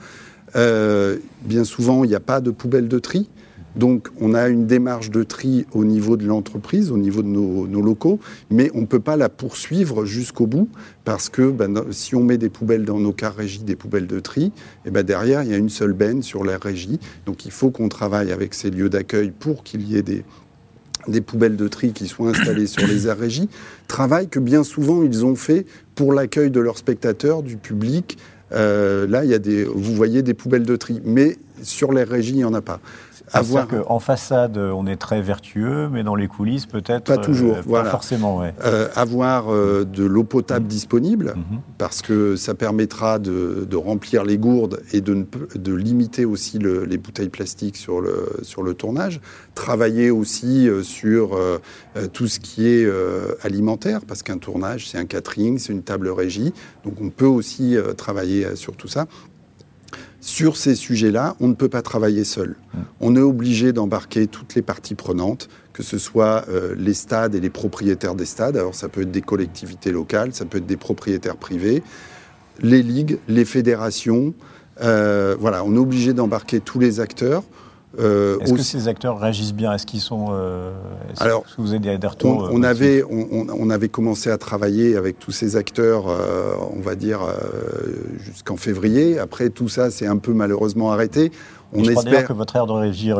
[0.54, 3.28] Bien souvent, il n'y a pas de poubelle de tri.
[3.76, 7.82] Donc on a une démarche de tri au niveau de l'entreprise, au niveau de nos,
[7.82, 10.68] locaux, mais on ne peut pas la poursuivre jusqu'au bout
[11.04, 14.44] parce que ben, si on met des poubelles dans nos régies, des poubelles de tri,
[14.44, 14.52] et
[14.86, 17.00] eh ben derrière il y a une seule benne sur la régie.
[17.24, 20.24] Donc il faut qu'on travaille avec ces lieux d'accueil pour qu'il y ait des,
[21.08, 23.48] des poubelles de tri qui soient installées sur les aires régies,
[23.88, 28.18] travail que bien souvent ils ont fait pour l'accueil de leurs spectateurs, du public.
[28.52, 32.04] Euh, là, il y a des, vous voyez des poubelles de tri, mais sur les
[32.04, 32.80] régies, il n'y en a pas.
[33.32, 33.66] Avoir...
[33.86, 37.56] En façade, on est très vertueux, mais dans les coulisses, peut-être pas toujours.
[37.56, 37.84] Euh, voilà.
[37.84, 38.38] Pas forcément.
[38.38, 38.54] Ouais.
[38.64, 41.60] Euh, avoir euh, de l'eau potable disponible, mhm.
[41.78, 47.30] parce que ça permettra de, remplir les gourdes et de, de limiter aussi les bouteilles
[47.30, 49.20] plastiques sur le, sur le tournage.
[49.54, 51.38] Travailler aussi sur
[52.12, 52.88] tout ce qui est
[53.42, 56.52] alimentaire, parce qu'un tournage, c'est un catering, c'est une table régie.
[56.84, 59.06] Donc on peut aussi travailler sur tout ça.
[60.22, 62.50] Sur ces sujets-là, on ne peut pas travailler seul.
[62.50, 62.78] Mmh.
[63.00, 67.40] On est obligé d'embarquer toutes les parties prenantes, que ce soit euh, les stades et
[67.40, 68.56] les propriétaires des stades.
[68.56, 71.82] Alors ça peut être des collectivités locales, ça peut être des propriétaires privés,
[72.61, 74.32] les ligues, les fédérations.
[74.80, 77.42] Euh, voilà, on est obligé d'embarquer tous les acteurs.
[77.98, 79.72] Euh, est-ce que ces acteurs réagissent bien?
[79.72, 80.28] Est-ce qu'ils sont.
[80.31, 80.72] Euh,
[81.18, 85.18] alors, que vous avez des retours on, euh, avait, on, avait commencé à travailler avec
[85.18, 86.07] tous ces acteurs,
[86.74, 87.20] on va dire,
[88.18, 89.18] jusqu'en février.
[89.18, 91.33] Après, tout ça s'est un peu malheureusement arrêté.
[91.74, 93.11] On je espère que votre aire de régie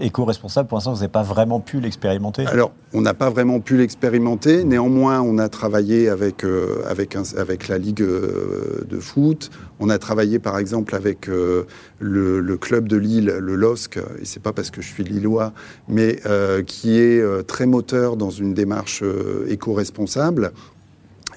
[0.00, 3.78] éco-responsable, pour l'instant, vous n'avez pas vraiment pu l'expérimenter Alors, on n'a pas vraiment pu
[3.78, 4.64] l'expérimenter.
[4.64, 9.50] Néanmoins, on a travaillé avec, euh, avec, avec la Ligue euh, de foot.
[9.80, 11.64] On a travaillé, par exemple, avec euh,
[11.98, 15.52] le, club de Lille, le LOSC, et c'est pas parce que je suis lillois,
[15.88, 16.20] mais
[16.66, 19.02] qui est très moteur dans une démarche
[19.48, 20.52] éco-responsable.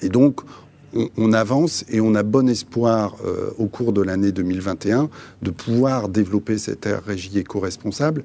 [0.02, 0.40] Et donc,
[1.16, 5.08] on, avance et on a bon espoir euh, au cours de l'année 2021
[5.42, 8.24] de pouvoir développer cette aire régie éco-responsable.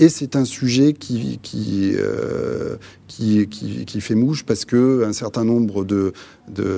[0.00, 1.40] Et c'est un sujet qui,
[1.96, 2.76] euh,
[3.08, 5.84] qui, qui, qui, fait mouche parce qu'un certain nombre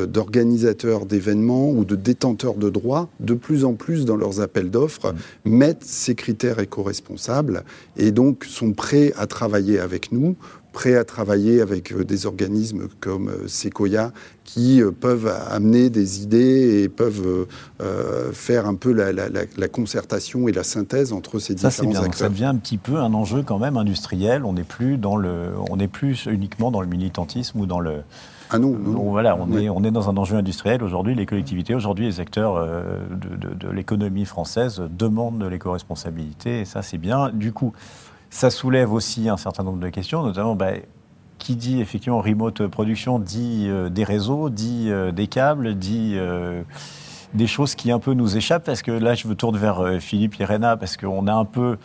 [0.07, 4.71] d'organisateurs de, d'événements ou de détenteurs de droits, de plus en plus dans leurs appels
[4.71, 5.13] d'offres,
[5.45, 5.51] mmh.
[5.51, 7.65] mettent ces critères éco-responsables
[7.99, 10.37] et donc sont prêts à travailler avec nous
[10.81, 14.13] prêts à travailler avec euh, des organismes comme euh, Sequoia
[14.45, 17.47] qui euh, peuvent amener des idées et peuvent
[18.33, 22.01] faire un peu la, concertation et la synthèse entre ces ça, différents bien.
[22.01, 22.15] acteurs.
[22.15, 24.45] ça devient un petit peu un enjeu quand même industriel.
[24.47, 27.97] On n'est plus dans le, on n'est plus uniquement dans le militantisme ou dans le.
[28.49, 30.83] Ah non, non, voilà, on, est, on est dans un enjeu industriel.
[30.83, 32.57] Aujourd'hui, les collectivités, aujourd'hui, les acteurs
[33.11, 36.61] de, de l'économie française demandent de l'éco-responsabilité.
[36.61, 37.31] Et ça, c'est bien.
[37.33, 37.73] Du coup,
[38.31, 40.73] ça soulève aussi un certain nombre de questions, notamment bah,
[41.39, 46.63] qui dit effectivement remote production dit euh, des réseaux, dit euh, des câbles, dit euh,
[47.35, 48.65] des choses qui un peu nous échappent.
[48.65, 51.77] Parce que là, je me tourne vers Philippe Irena parce qu'on a un peu.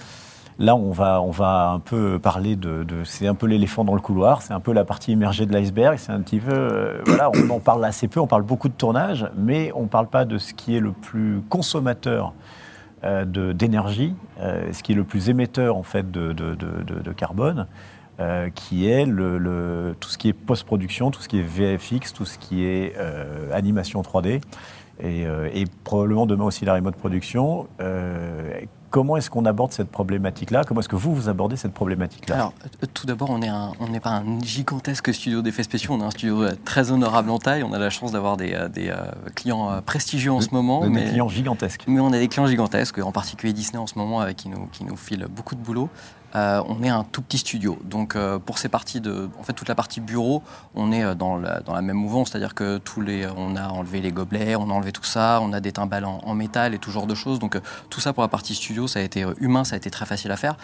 [0.57, 2.85] Là, on va, on va un peu parler de.
[3.03, 5.97] c'est un peu l'éléphant dans le couloir, c'est un peu la partie immergée de l'iceberg.
[5.97, 7.01] C'est un petit peu.
[7.05, 10.07] voilà, on en parle assez peu, on parle beaucoup de tournage, mais on ne parle
[10.07, 12.33] pas de ce qui est le plus consommateur
[13.25, 17.67] d'énergie, euh, ce qui est le plus émetteur en fait de, carbone,
[18.19, 22.37] euh, qui est tout ce qui est post-production, tout ce qui est VFX, tout ce
[22.37, 22.95] qui est
[23.51, 24.41] animation 3D,
[25.01, 27.67] et, et, probablement demain aussi la remote production.
[28.95, 30.63] Comment est-ce qu'on aborde cette problématique-là?
[30.63, 32.35] Comment est-ce que vous, vous abordez cette problématique-là?
[32.35, 36.11] Alors, euh, tout d'abord, on n'est pas un gigantesque studio d'effets spéciaux, on est un
[36.11, 37.63] studio euh, très honorable en taille.
[37.63, 40.87] On a la chance d'avoir des, euh, clients prestigieux en ce moment.
[40.87, 41.83] Des clients gigantesques.
[41.89, 44.85] Mais on a des clients gigantesques, en particulier Disney en ce moment, qui nous, qui
[44.85, 45.89] nous file beaucoup de boulot.
[46.35, 47.79] Euh, on est un tout petit studio.
[47.85, 49.01] Donc euh, pour ces parties
[49.39, 50.43] en fait toute la partie bureau,
[50.73, 54.11] on est euh, dans la, même mouvance, c'est-à-dire que tous les, on a enlevé les
[54.11, 57.07] gobelets, on a enlevé tout ça, on a des timbales en, métal et tout genre
[57.07, 57.39] de choses.
[57.39, 57.57] Donc
[57.89, 60.31] tout ça pour la partie studio, ça a été humain, ça a été très facile
[60.31, 60.57] à faire.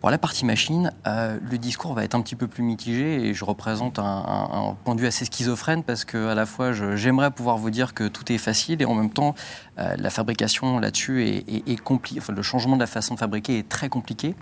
[0.00, 3.44] Pour la partie machine, le discours va être un petit peu plus mitigé et je
[3.46, 7.70] représente un, point de vue assez schizophrène parce que à la fois j'aimerais pouvoir vous
[7.70, 9.34] dire que tout est facile et en même temps
[9.78, 12.20] la fabrication là-dessus est, compliquée.
[12.28, 14.34] Le changement de la façon de fabriquer est très compliqué.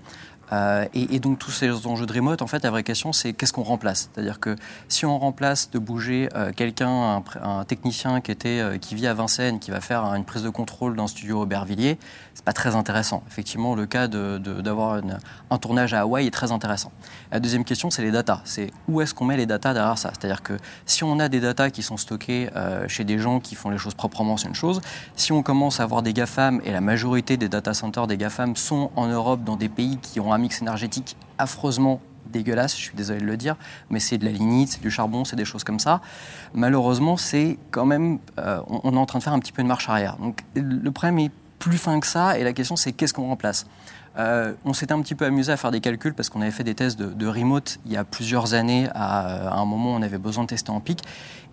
[0.53, 3.53] Euh, et, donc tous ces enjeux de remote, en fait, la vraie question, c'est qu'est-ce
[3.53, 4.11] qu'on remplace?
[4.13, 4.57] C'est-à-dire que
[4.89, 9.15] si on remplace de bouger euh, quelqu'un, un, technicien qui, était, euh, qui vit à
[9.15, 11.99] Vincennes, qui va faire une prise de contrôle d'un studio Aubervilliers,
[12.35, 13.23] c'est pas très intéressant.
[13.29, 15.01] Effectivement, le cas d'avoir
[15.51, 16.93] un tournage à Hawaï est très intéressant.
[17.33, 18.41] La deuxième question, c'est les datas.
[18.45, 20.11] C'est où est-ce qu'on met les datas derrière ça?
[20.13, 20.55] C'est-à-dire que
[20.85, 22.51] si on a des datas qui sont stockées
[22.89, 24.81] chez des gens qui font les choses proprement, c'est une chose.
[25.17, 28.57] Si on commence à avoir des GAFAM, et la majorité des data centers des GAFAM
[28.57, 32.97] sont en Europe, dans des pays qui ont un mix énergétique affreusement dégueulasse, je suis
[32.97, 33.57] désolé de le dire,
[33.91, 36.01] mais c'est de la lignite, c'est du charbon, c'est des choses comme ça.
[36.55, 39.69] Malheureusement, c'est quand même, euh, on, est en train de faire un petit peu une
[39.69, 40.17] marche arrière.
[40.17, 43.67] Donc le problème est plus fin que ça, et la question c'est qu'est-ce qu'on remplace?
[44.17, 46.65] Euh, on s'était un petit peu amusé à faire des calculs parce qu'on avait fait
[46.65, 48.89] des tests de, remote il y a plusieurs années.
[48.95, 51.01] À, un moment, on avait besoin de tester en pic.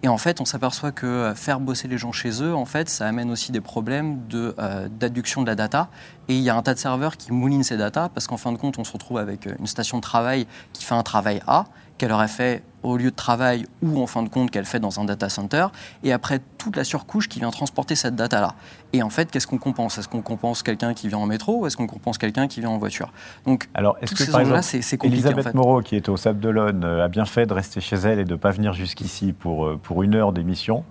[0.04, 3.08] Et en fait, on s'aperçoit que faire bosser les gens chez eux, en fait, ça
[3.08, 5.90] amène aussi des problèmes de, euh, d'adduction de la data.
[6.28, 8.52] Et il y a un tas de serveurs qui moulinent ces data parce qu'en fin
[8.52, 11.66] de compte, on se retrouve avec une station de travail qui fait un travail A,
[11.98, 15.00] qu'elle aurait fait au lieu de travail ou en fin de compte qu'elle fait dans
[15.00, 15.68] un data center,
[16.04, 18.56] et après toute la surcouche qui vient transporter cette data-là.
[18.94, 19.98] Et en fait, qu'est-ce qu'on compense?
[19.98, 22.70] Est-ce qu'on compense quelqu'un qui vient en métro ou est-ce qu'on compense quelqu'un qui vient
[22.70, 23.12] en voiture?
[23.46, 26.84] Donc, Alors, est-ce que par exemple, c'est, compliqué, Elisabeth Moreau, qui est au Sable d'Olonne,
[26.84, 29.66] euh, a bien fait de rester chez elle et de ne pas venir jusqu'ici pour,
[29.66, 30.84] euh, pour une heure d'émission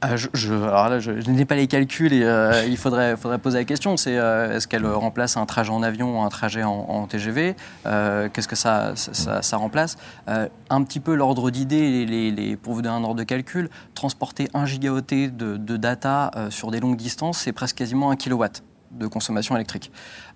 [0.00, 3.64] ah, je, alors là, je, n'ai pas les calculs et euh, il faudrait, poser la
[3.64, 3.96] question.
[3.96, 7.56] C'est euh, est-ce qu'elle remplace un trajet en avion ou un trajet en, TGV
[7.86, 8.94] euh, Qu'est-ce que ça,
[9.56, 9.96] remplace?
[10.26, 15.28] Un petit peu l'ordre d'idée, pour vous donner un ordre de calcul, transporter 1 gigaoctet
[15.28, 19.90] de, de data sur des longues distances, c'est presque quasiment un kilowatt de consommation électrique.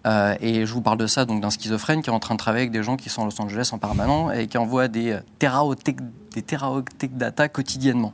[0.06, 2.38] Euh, et je vous parle de ça, donc d'un schizophrène qui est en train de
[2.38, 5.16] travailler avec des gens qui sont à Los Angeles en permanent et qui envoient des
[5.38, 5.96] teraoctets,
[6.34, 8.12] des data quotidiennement.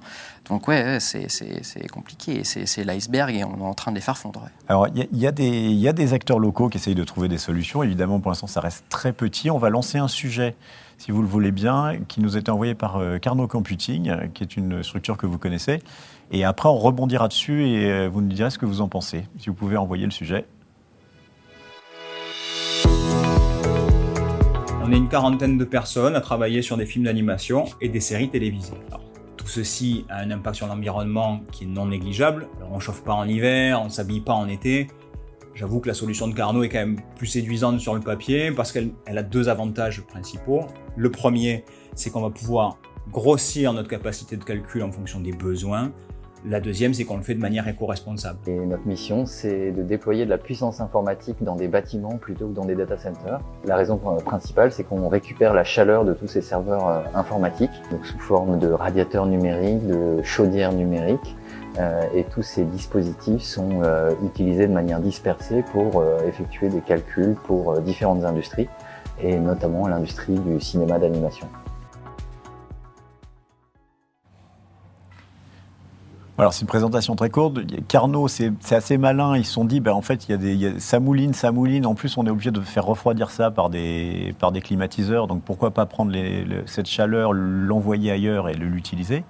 [0.49, 4.49] Donc ouais, c'est compliqué, c'est l'iceberg et on est en train de les faire fondre.
[4.69, 7.83] Alors il y, y, a des acteurs locaux qui essayent de trouver des solutions.
[7.83, 9.51] Évidemment, pour l'instant, ça reste très petit.
[9.51, 10.57] On va lancer un sujet
[10.99, 14.43] si vous le voulez bien, qui nous a été envoyé par euh, Carnot Computing, qui
[14.43, 15.81] est une structure que vous connaissez.
[16.31, 19.25] Et après, on rebondira dessus et euh, vous nous direz ce que vous en pensez.
[19.39, 20.45] Si vous pouvez envoyer le sujet.
[24.85, 28.29] On est une quarantaine de personnes à travailler sur des films d'animation et des séries
[28.29, 28.75] télévisées.
[29.37, 32.49] tout ceci a un impact sur l'environnement qui est non négligeable.
[32.71, 34.89] on ne chauffe pas en hiver, on ne s'habille pas en été.
[35.55, 38.71] J'avoue que la solution de Carnot est quand même plus séduisante sur le papier parce
[38.71, 40.67] qu'elle a deux avantages principaux.
[40.97, 41.65] Le premier,
[41.95, 42.79] c'est qu'on va pouvoir
[43.11, 45.93] grossir notre capacité de calcul en fonction des besoins.
[46.47, 48.39] La deuxième, c'est qu'on le fait de manière éco-responsable.
[48.47, 52.55] Et notre mission, c'est de déployer de la puissance informatique dans des bâtiments plutôt que
[52.55, 53.41] dans des data centers.
[53.65, 58.07] La raison principale, c'est qu'on récupère la chaleur de tous ces serveurs euh, informatiques, donc
[58.07, 61.37] sous forme de radiateurs numériques, de chaudières numériques,
[61.79, 67.35] euh, et tous ces dispositifs sont euh, utilisés de manière dispersée pour effectuer des calculs
[67.45, 68.69] pour différentes industries,
[69.21, 71.49] et notamment l'industrie du cinéma d'animation.
[76.39, 77.59] Alors c'est une présentation très courte.
[77.89, 79.37] Carnot, c'est assez malin.
[79.37, 81.85] Ils se sont dit, ben, en fait, il y, a des, ça mouline, ça mouline.
[81.85, 85.27] En plus, on est obligé de faire refroidir ça par des, climatiseurs.
[85.27, 86.13] Donc pourquoi pas prendre
[86.67, 89.25] cette chaleur, l'envoyer ailleurs et l'utiliser?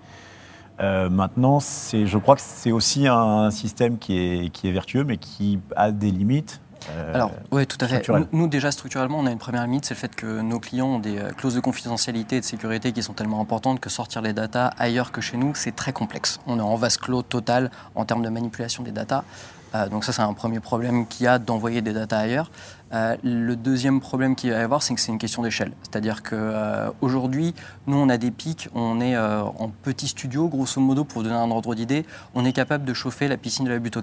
[0.80, 5.90] Euh, maintenant, je crois que c'est aussi un système qui est vertueux, mais qui a
[5.90, 6.60] des limites.
[6.90, 8.06] Euh, Alors, oui, tout à fait.
[8.32, 10.98] Nous, déjà, structurellement, on a une première limite, c'est le fait que nos clients ont
[10.98, 14.32] des euh, clauses de confidentialité et de sécurité qui sont tellement importantes que sortir les
[14.32, 16.40] datas ailleurs que chez nous, c'est très complexe.
[16.46, 19.24] On est en vase clos total en termes de manipulation des datas.
[19.74, 22.50] Euh, donc ça, c'est un premier problème qu'il y a d'envoyer des datas ailleurs.
[22.92, 25.72] Euh, le deuxième problème qu'il va y avoir, c'est que c'est une question d'échelle.
[25.82, 31.04] C'est-à-dire qu'aujourd'hui, euh, nous, on a des pics, on est en petit studio, grosso modo,
[31.04, 33.96] pour donner un ordre d'idée, on est capable de chauffer la piscine de la butte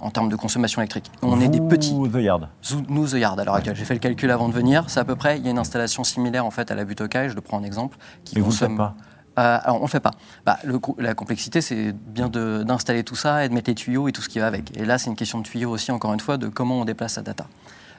[0.00, 1.10] en termes de consommation électrique.
[1.22, 1.94] On est des petits.
[2.12, 2.48] The Yard.
[2.88, 4.84] Nous, The Yard, alors J'ai fait le calcul avant de venir.
[4.88, 7.02] C'est à peu près, il y a une installation similaire en fait à la butte
[7.12, 7.98] je le prends en exemple.
[8.24, 8.68] Qui Mais consomme...
[8.68, 8.94] vous ne pas
[9.38, 10.10] euh, alors, on ne le fait pas.
[10.44, 10.58] Bah,
[10.98, 14.28] la complexité, c'est bien d'installer tout ça et de mettre les tuyaux et tout ce
[14.28, 14.76] qui va avec.
[14.76, 17.16] Et là, c'est une question de tuyaux aussi, encore une fois, de comment on déplace
[17.16, 17.46] la data.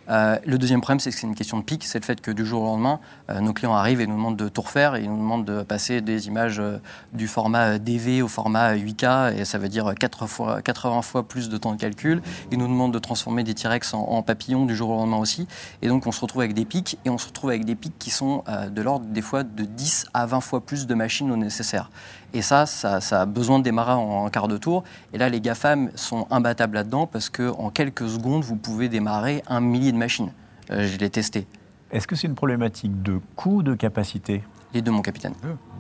[0.10, 2.32] Euh, le deuxième problème, c'est que c'est une question de pic, c'est le fait que
[2.32, 5.04] du jour au lendemain, euh, nos clients arrivent et nous demandent de tout refaire, et
[5.04, 6.78] ils nous demandent de passer des images euh,
[7.14, 11.50] du format DV au format 8K, et ça veut dire 4 fois, 80 fois plus
[11.50, 12.22] de temps de calcul.
[12.52, 15.48] Ils nous demandent de transformer des T-Rex en, en, papillons du jour au lendemain aussi.
[15.82, 17.98] Et donc on se retrouve avec des pics, et on se retrouve avec des pics
[18.00, 21.38] qui sont de l'ordre des fois de 10 à 20 fois plus de machines au
[21.38, 21.90] nécessaire.
[22.34, 24.84] Et ça, ça, a besoin de démarrer en, quart de tour.
[25.14, 29.62] Et là, les GAFAM sont imbattables là-dedans parce qu'en quelques secondes, vous pouvez démarrer un
[29.62, 30.32] millier de machines.
[30.72, 31.48] Euh, je l'ai testé.
[31.92, 34.44] Est-ce que c'est une problématique de coût, de capacité?
[34.74, 35.34] Les deux, mon capitaine.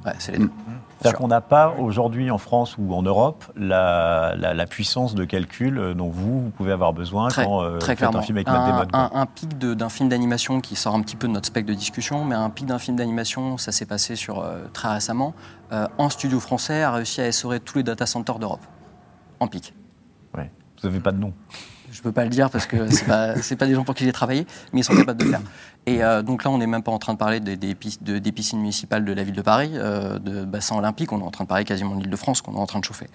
[0.05, 0.49] Ouais, c'est les deux.
[0.99, 5.23] C'est-à-dire qu'on n'a pas aujourd'hui en France ou en Europe la, la- la puissance de
[5.25, 8.19] calcul euh, dont vous, vous pouvez avoir besoin Très, quand euh, très vous faites clairement.
[8.19, 8.87] un film avec Matt Damon.
[8.93, 11.69] un- un pic de- d'un film d'animation qui sort un petit peu de notre spectre
[11.69, 15.33] de discussion, mais un pic d'un film d'animation, ça s'est passé sur euh, très récemment.
[15.71, 18.65] Euh, un studio français a réussi à essorer tous les data centers d'Europe.
[19.39, 19.73] En pic.
[20.35, 20.51] Ouais.
[20.81, 21.33] Vous n'avez pas de nom.
[21.91, 24.11] Je peux pas le dire parce que c'est pas pas des gens pour qui j'ai
[24.11, 25.41] travaillé, mais ils sont capables de le faire.
[25.85, 27.97] Et euh, donc là, on n'est même pas en train de parler des, des, pis-
[28.01, 31.11] de- des piscines municipales de la ville de Paris, euh, de bassins olympiques.
[31.11, 33.07] On est en train de parler quasiment de l'Île-de-France qu'on est en train de chauffer.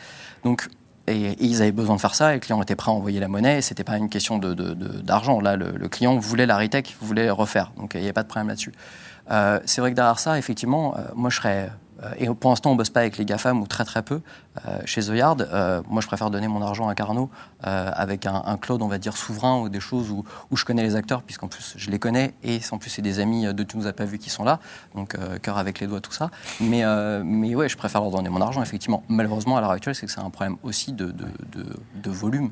[0.44, 0.68] Donc
[1.06, 3.20] et, et ils avaient besoin de faire ça, et le client était prêt à envoyer
[3.20, 5.40] la monnaie, et c'était pas une question de- de- de- d'argent.
[5.40, 8.28] Là, le, le client voulait la retech, voulait refaire, donc il n'y avait pas de
[8.28, 8.72] problème là-dessus.
[9.30, 11.70] Euh, c'est vrai que derrière ça, effectivement, moi je serais.
[12.02, 14.20] Euh, et pour l'instant, on bosse pas avec les GAFAM ou très très peu
[14.66, 15.48] euh, chez The Yard.
[15.52, 17.30] Euh, moi, je préfère donner mon argent à Carnot
[17.62, 20.24] avec un, un cloud, on va dire, souverain ou des choses où,
[20.54, 23.52] je connais les acteurs, puisqu'en plus je les connais et en plus c'est des amis
[23.52, 24.60] de Tu nous as pas vu qui sont là,
[24.94, 26.30] donc cœur avec les doigts, tout ça.
[26.60, 26.84] Mais,
[27.24, 29.02] mais ouais, je préfère leur donner mon argent, effectivement.
[29.08, 31.14] Malheureusement, à l'heure actuelle, c'est que c'est un problème aussi de
[32.04, 32.50] volume.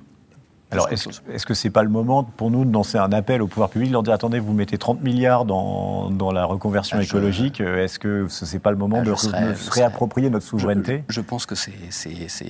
[0.73, 3.68] Alors, est-ce que c'est pas le moment pour nous de lancer un appel au pouvoir
[3.70, 7.07] public, de leur dire attendez, vous mettez 30 milliards dans, dans la reconversion Ah, je-
[7.09, 10.47] écologique, euh, est-ce que ce n'est pas le moment Ah, de, serais- se réapproprier notre
[10.47, 11.73] souveraineté Je, je pense que c'est-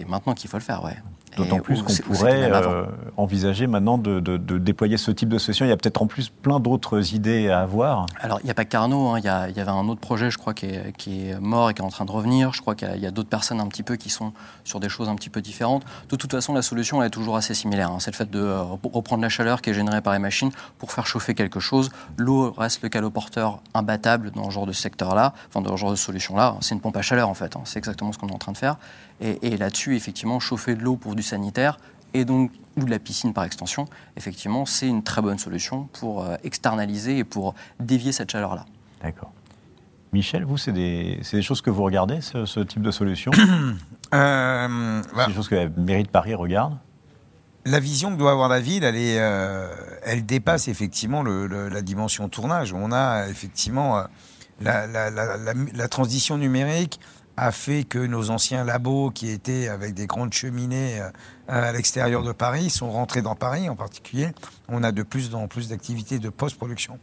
[0.08, 0.96] maintenant qu'il faut le faire, ouais.
[1.38, 2.84] D'autant plus qu'on pourrait euh,
[3.16, 5.64] envisager maintenant de, de- de déployer ce type de solution.
[5.64, 8.04] Il y a peut-être en plus plein d'autres idées à avoir.
[8.20, 9.88] Alors, il n'y a pas que Carnot, hein, il y, a- il y avait un
[9.88, 12.10] autre projet, je crois, qui est, qui est mort et qui est en train de
[12.10, 12.52] revenir.
[12.52, 15.08] Je crois qu'il y a, d'autres personnes un petit peu qui sont sur des choses
[15.08, 15.84] un petit peu différentes.
[16.10, 17.90] De toute façon, la solution elle est toujours assez similaire.
[17.90, 17.96] hein.
[17.98, 20.92] C'est le fait de euh, reprendre la chaleur qui est générée par les machines pour
[20.92, 21.90] faire chauffer quelque chose.
[22.18, 25.96] L'eau reste le caloporteur imbattable dans ce genre de secteur-là, enfin dans ce genre de
[25.96, 26.56] solution-là.
[26.60, 27.56] C'est une pompe à chaleur, en fait.
[27.56, 27.62] hein.
[27.64, 28.76] C'est exactement ce qu'on est en train de faire.
[29.20, 31.78] Et, et là-dessus, effectivement, chauffer de l'eau pour du sanitaire,
[32.14, 33.86] et donc ou de la piscine par extension,
[34.16, 38.64] effectivement, c'est une très bonne solution pour euh, externaliser et pour dévier cette chaleur-là.
[39.02, 39.30] D'accord.
[40.12, 43.30] Michel, vous, c'est des, c'est des choses que vous regardez, ce, ce type de solution?
[44.14, 46.76] Euh, C'est des choses que la mairie de Paris regarde?
[47.64, 52.28] La vision que doit avoir la ville, elle, est, euh, elle dépasse effectivement la dimension
[52.28, 52.72] tournage.
[52.72, 54.04] On a effectivement euh,
[54.64, 56.98] la, transition numérique
[57.36, 61.10] a fait que nos anciens labos qui étaient avec des grandes cheminées euh,
[61.48, 64.30] à l'extérieur de Paris sont rentrés dans Paris en particulier.
[64.68, 66.98] On a de plus en plus d'activités de post-production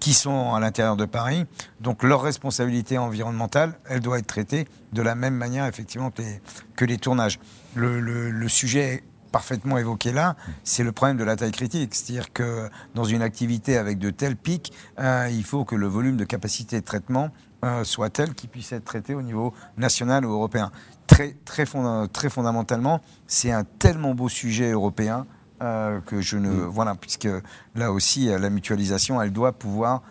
[0.00, 1.44] qui sont à l'intérieur de Paris.
[1.80, 6.10] Donc leur responsabilité environnementale, elle doit être traitée de la même manière effectivement
[6.74, 7.38] que les, tournages.
[7.74, 11.94] Le- le sujet parfaitement évoqué là, c'est le problème de la taille critique.
[11.94, 16.16] C'est-à-dire que dans une activité avec de tels pics, euh, il faut que le volume
[16.16, 17.30] de capacité de traitement
[17.64, 20.70] euh, soit tel qu'il puisse être traité au niveau national ou européen.
[21.06, 25.26] Très, très, fonda- très fondamentalement, c'est un tellement beau sujet européen
[25.62, 26.50] euh, que je ne.
[26.50, 27.28] Voilà, puisque
[27.74, 30.02] là aussi, la mutualisation, elle doit pouvoir,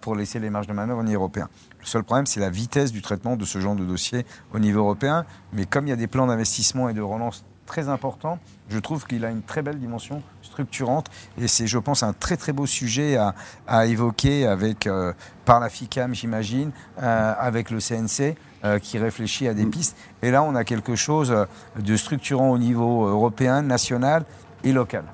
[0.00, 1.48] pour laisser les marges de manœuvre au niveau européen.
[1.80, 4.78] Le seul problème, c'est la vitesse du traitement de ce genre de dossier au niveau
[4.78, 5.26] européen.
[5.52, 8.38] Mais comme il y a des plans d'investissement et de relance très importants,
[8.68, 11.06] je trouve qu'il a une très belle dimension structurante.
[11.38, 13.34] Et c'est, je pense, un très très beau sujet à,
[13.66, 15.12] à évoquer avec, euh,
[15.44, 16.70] par la FICAM, j'imagine,
[17.02, 18.36] euh, avec le CNC.
[18.64, 19.94] euh, qui réfléchit à des pistes.
[20.22, 21.34] Et là, on a quelque chose
[21.78, 24.24] de structurant au niveau européen, national
[24.62, 25.04] et local.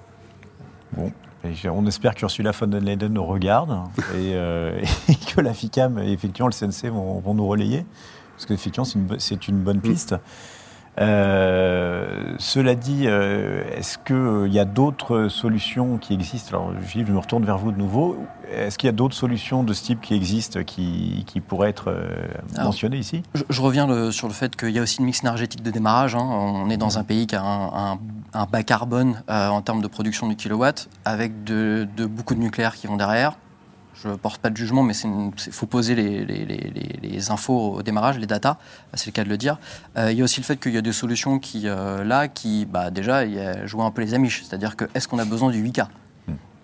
[0.93, 1.11] Bon.
[1.43, 3.71] Et on espère qu'Ursula von der Leyen nous regarde
[4.15, 7.85] et, euh, et que la FICAM et effectivement le CNC vont, vont nous relayer.
[8.37, 10.15] Parce qu'effectivement, c'est une, bo- c'est une bonne piste.
[11.01, 16.51] Euh, cela dit, euh, est-ce qu'il y a d'autres solutions qui existent?
[16.57, 18.17] Alors, Philippe, je me retourne vers vous de nouveau.
[18.53, 21.89] Est-ce qu'il y a d'autres solutions de ce type qui existent, qui, qui pourraient être
[21.89, 22.09] euh,
[22.55, 23.23] Alors, mentionnées ici?
[23.35, 25.71] Je, je reviens le- sur le fait qu'il y a aussi une mix énergétique de
[25.71, 26.15] démarrage.
[26.17, 26.23] hein.
[26.29, 27.99] On est dans un pays qui a un, un-
[28.35, 32.41] un bas carbone euh, en termes de production du kilowatt, avec de, de beaucoup de
[32.41, 33.35] nucléaire qui vont derrière.
[34.03, 37.31] Je ne porte pas de jugement, mais il faut poser les, les- les- les- les
[37.31, 38.57] infos au démarrage, les datas,
[38.95, 39.59] c'est le cas de le dire.
[39.99, 42.27] Euh, il y a aussi le fait qu'il y a des solutions qui, euh, là,
[42.29, 43.25] qui, bah, déjà,
[43.67, 44.43] joué un peu les amiches.
[44.45, 45.87] C'est-à-dire que est-ce qu'on a besoin du 8K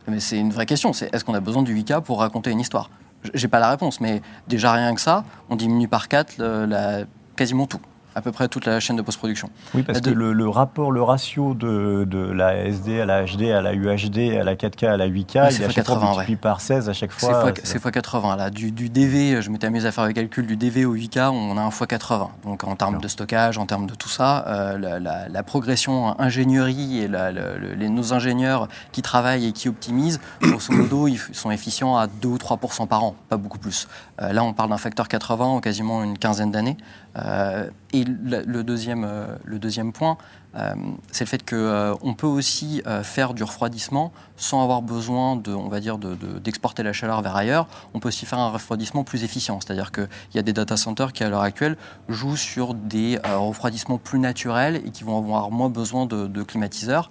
[0.08, 2.60] Mais c'est une vraie question, c'est est-ce qu'on a besoin du 8K pour raconter une
[2.60, 2.90] histoire?
[3.34, 7.00] J'ai pas la réponse, mais déjà rien que ça, on diminue par 4 la,
[7.34, 7.80] quasiment tout,
[8.16, 9.50] à peu près toute la chaîne de post-production.
[9.74, 13.24] Oui, parce de- que le, le rapport, le ratio de, de la SD à la
[13.24, 15.50] HD, à la UHD, à la 4K, à la 8K, Oui, il c'est est à
[15.50, 17.40] fois chaque fois 80, multiplié par 16 à chaque fois.
[17.42, 18.36] fois, c'est- fois 80.
[18.36, 18.50] Là.
[18.50, 21.56] Du, du DV, je m'étais amusé à faire le calcul, du DV au 8K, on
[21.58, 22.30] a un fois 80.
[22.44, 26.18] Donc en termes de stockage, en termes de tout ça, euh, la, la- la progression
[26.18, 31.50] ingénierie et la- les, nos ingénieurs qui travaillent et qui optimisent, grosso modo, ils sont
[31.50, 32.58] efficients à 2 ou 3
[32.88, 33.88] par an, pas beaucoup plus.
[34.22, 36.76] Euh, là, on parle d'un facteur 80 en quasiment une quinzaine d'années.
[37.16, 40.18] Euh, et la- le, deuxième, euh, le deuxième point,
[40.56, 40.74] euh,
[41.12, 45.80] c'est le fait qu'on peut aussi faire du refroidissement sans avoir besoin de, on va
[45.80, 47.68] dire, de- de- d'exporter la chaleur vers ailleurs.
[47.94, 49.60] On peut aussi faire un refroidissement plus efficient.
[49.60, 51.76] C'est-à-dire qu'il y a des data centers qui, à l'heure actuelle,
[52.08, 57.08] jouent sur des refroidissements plus naturels et qui vont avoir moins besoin de, climatiseurs.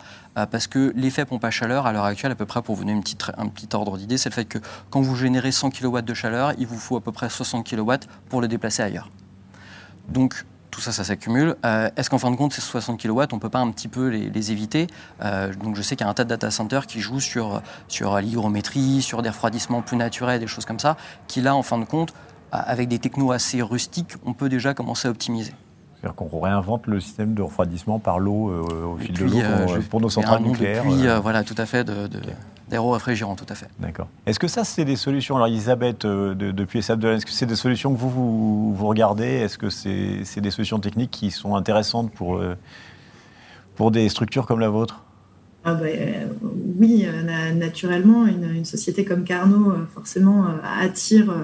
[0.52, 3.00] parce que l'effet pompe à chaleur, à l'heure actuelle, à peu près, pour vous donner
[3.38, 6.54] un petit ordre d'idée, c'est le fait que quand vous générez 100 kW de chaleur,
[6.58, 7.94] il vous faut à peu près 60 kW
[8.30, 9.10] pour le déplacer ailleurs.
[10.10, 11.56] Donc, tout ça, ça s'accumule.
[11.66, 13.88] Euh, Est-ce qu'en fin de compte, ces 60 kW, on ne peut pas un petit
[13.88, 14.88] peu les, les éviter?
[15.24, 17.62] Euh, Donc, je sais qu'il y a un tas de data centers qui jouent sur,
[17.88, 20.98] sur l'hygrométrie, sur des refroidissements plus naturels, des choses comme ça,
[21.28, 22.14] qui là, en fin de compte,
[22.52, 25.54] avec des technos assez rustiques, on peut déjà commencer à optimiser.
[26.00, 29.40] C'est-à-dire qu'on réinvente le système de refroidissement par l'eau euh, au fil de Puis, l'eau
[29.42, 30.84] euh, pour, nos centrales de nucléaires.
[30.88, 32.20] euh, voilà, tout à fait, de, de,
[32.70, 33.68] d'aéro-réfrigérants, tout à fait.
[33.80, 34.08] D'accord.
[34.26, 37.46] Est-ce que ça, c'est des solutions Alors, Elisabeth, euh, de- depuis SAP est-ce que c'est
[37.46, 39.26] des solutions que vous, vous, vous regardez?
[39.26, 42.56] Est-ce que c'est des solutions techniques qui sont intéressantes pour, euh,
[43.76, 45.04] pour des structures comme la vôtre?
[45.64, 46.26] Ah bah, euh,
[46.80, 50.50] oui, euh, na- naturellement, une, une société comme Carnot, euh, forcément, euh,
[50.82, 51.44] attire, euh,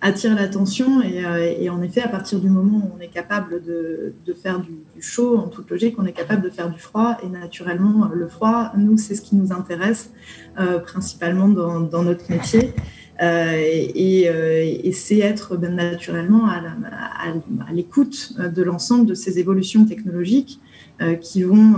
[0.00, 1.02] attire l'attention.
[1.02, 4.60] Et, euh, et en effet, à partir du moment où on est capable de, faire
[4.60, 7.16] du, chaud, en toute logique, on est capable de faire du froid.
[7.22, 10.10] Et naturellement, le froid, nous, c'est ce qui nous intéresse
[10.58, 12.72] euh, principalement dans, notre métier.
[13.22, 20.60] Euh, et c'est être ben, naturellement à, l'écoute de l'ensemble de ces évolutions technologiques
[21.20, 21.76] qui, vont,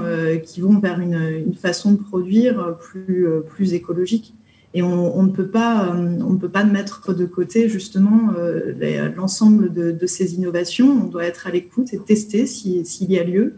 [0.80, 4.34] vers une, façon de produire plus, plus écologique.
[4.76, 9.08] Et on, ne peut pas, euh, on ne peut pas mettre de côté justement euh,
[9.16, 11.00] l'ensemble de, ces innovations.
[11.02, 13.54] On doit être à l'écoute et tester si- s'il y a lieu.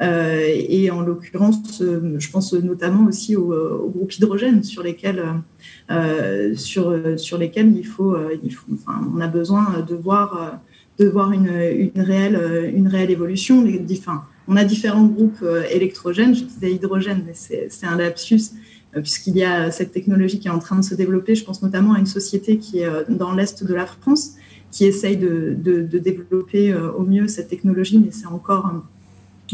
[0.00, 5.24] Euh, et en l'occurrence, je pense notamment aussi au, au groupe hydrogène sur lesquels,
[6.54, 8.14] sur, sur lesquels il faut,
[9.12, 10.60] on a besoin de voir,
[11.00, 11.50] de voir une,
[11.96, 13.66] réelle, une réelle évolution.
[14.46, 18.52] On a différents groupes électrogènes, je disais hydrogène, mais c'est un lapsus,
[18.98, 21.34] puisqu'il y a cette technologie qui est en train de se développer.
[21.34, 24.32] Je pense notamment à une société qui est euh, dans l'Est de la France,
[24.70, 28.72] qui essaye de, de, de développer euh, au mieux cette technologie, mais c'est encore,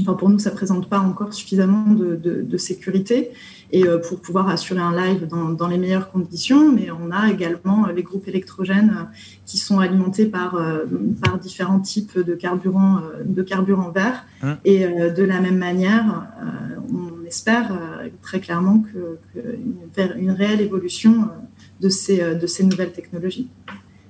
[0.01, 3.31] enfin pour nous, ça ne présente pas encore suffisamment de, sécurité
[3.73, 6.73] et euh, pour pouvoir assurer un live dans, dans, les meilleures conditions.
[6.73, 9.09] Mais on a également les groupes électrogènes
[9.45, 10.85] qui sont alimentés par, euh,
[11.23, 14.25] par différents types de carburants, euh, de carburants verts.
[14.43, 14.53] Mmh.
[14.65, 16.76] Et euh, de la même manière, euh,
[17.27, 21.27] espère euh, très clairement que, que une, une, réelle évolution euh,
[21.81, 23.49] de ces, de ces nouvelles technologies.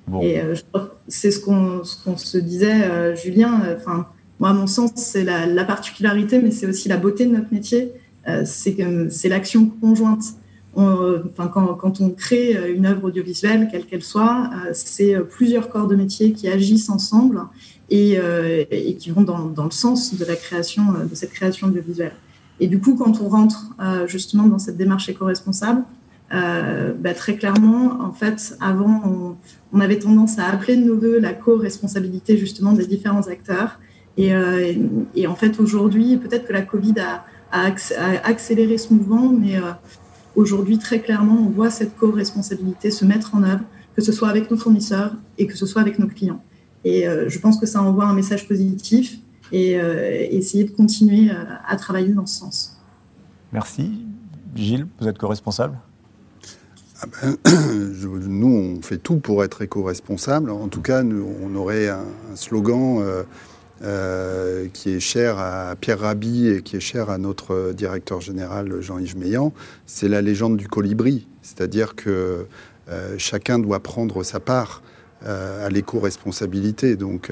[0.07, 0.21] Bon.
[0.23, 0.55] Et euh,
[1.09, 3.63] c'est ce qu'on qu se disait, euh, Julien.
[3.77, 4.07] Enfin,
[4.39, 7.53] moi, à mon sens, c'est la, la, particularité, mais c'est aussi la beauté de notre
[7.53, 7.93] métier.
[8.29, 10.25] Euh, c'est l'action conjointe.
[10.75, 15.71] On, enfin, quand, quand, on crée une œuvre audiovisuelle, quelle qu'elle soit, euh, c'est plusieurs
[15.71, 17.41] corps de métier qui agissent ensemble
[17.89, 21.69] et, euh, et qui vont dans, dans, le sens de la création, de cette création
[21.69, 22.13] audiovisuelle.
[22.61, 25.83] Et du coup, quand on rentre euh, justement dans cette démarche éco-responsable,
[26.35, 29.37] euh, bah, très clairement, en fait, avant, on,
[29.77, 33.79] on, avait tendance à appeler de nos voeux la co-responsabilité justement des différents acteurs.
[34.17, 34.73] Et, euh,
[35.15, 39.57] et, en fait, aujourd'hui, peut-être que la Covid a, a, a, accéléré ce mouvement, mais
[39.57, 39.73] euh,
[40.35, 43.63] aujourd'hui, très clairement, on voit cette co-responsabilité se mettre en œuvre,
[43.95, 46.43] que ce soit avec nos fournisseurs et que ce soit avec nos clients.
[46.85, 49.19] Et euh, je pense que ça envoie un message positif
[49.53, 51.31] et euh, essayer de continuer
[51.67, 52.77] à travailler dans ce sens.
[53.53, 53.93] Merci.
[54.55, 55.79] Gilles, vous êtes co-responsable?
[57.01, 57.37] Ah ben,
[57.95, 60.51] je, nous, on fait tout pour être éco-responsable.
[60.51, 63.23] En tout cas, nous, on aurait un, un slogan euh,
[63.83, 68.81] euh, qui est cher à Pierre Rabhi et qui est cher à notre directeur général
[68.81, 69.53] Jean-Yves Meillan.
[69.85, 71.29] C'est la légende du colibri.
[71.43, 72.47] C'est-à-dire que
[72.89, 74.83] euh, chacun doit prendre sa part
[75.27, 76.97] euh, à l'éco-responsabilité.
[76.97, 77.31] Donc,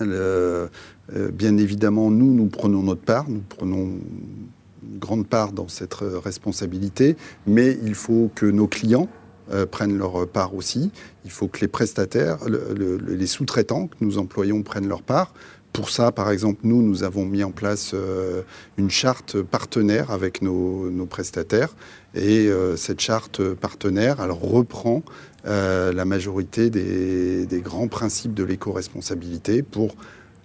[0.00, 0.68] euh,
[1.08, 3.28] le, bien évidemment, nous, nous prenons notre part.
[3.28, 7.16] Nous prenons une grande part dans cette responsabilité,
[7.46, 9.08] mais il faut que nos clients
[9.52, 10.90] euh, prennent leur part aussi.
[11.24, 15.34] Il faut que les prestataires, le, le, les sous-traitants que nous employons prennent leur part.
[15.74, 18.42] Pour ça, par exemple, nous, nous avons mis en place euh,
[18.78, 21.74] une charte partenaire avec nos, prestataires.
[22.14, 25.02] Et euh, cette charte partenaire, elle reprend
[25.46, 29.94] euh, la majorité des, des grands principes de l'éco-responsabilité pour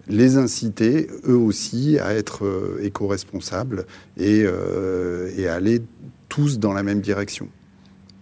[0.10, 3.86] les inciter, eux aussi, à être euh, éco-responsables
[4.18, 5.82] et, euh, et, aller
[6.28, 7.48] tous dans la même direction.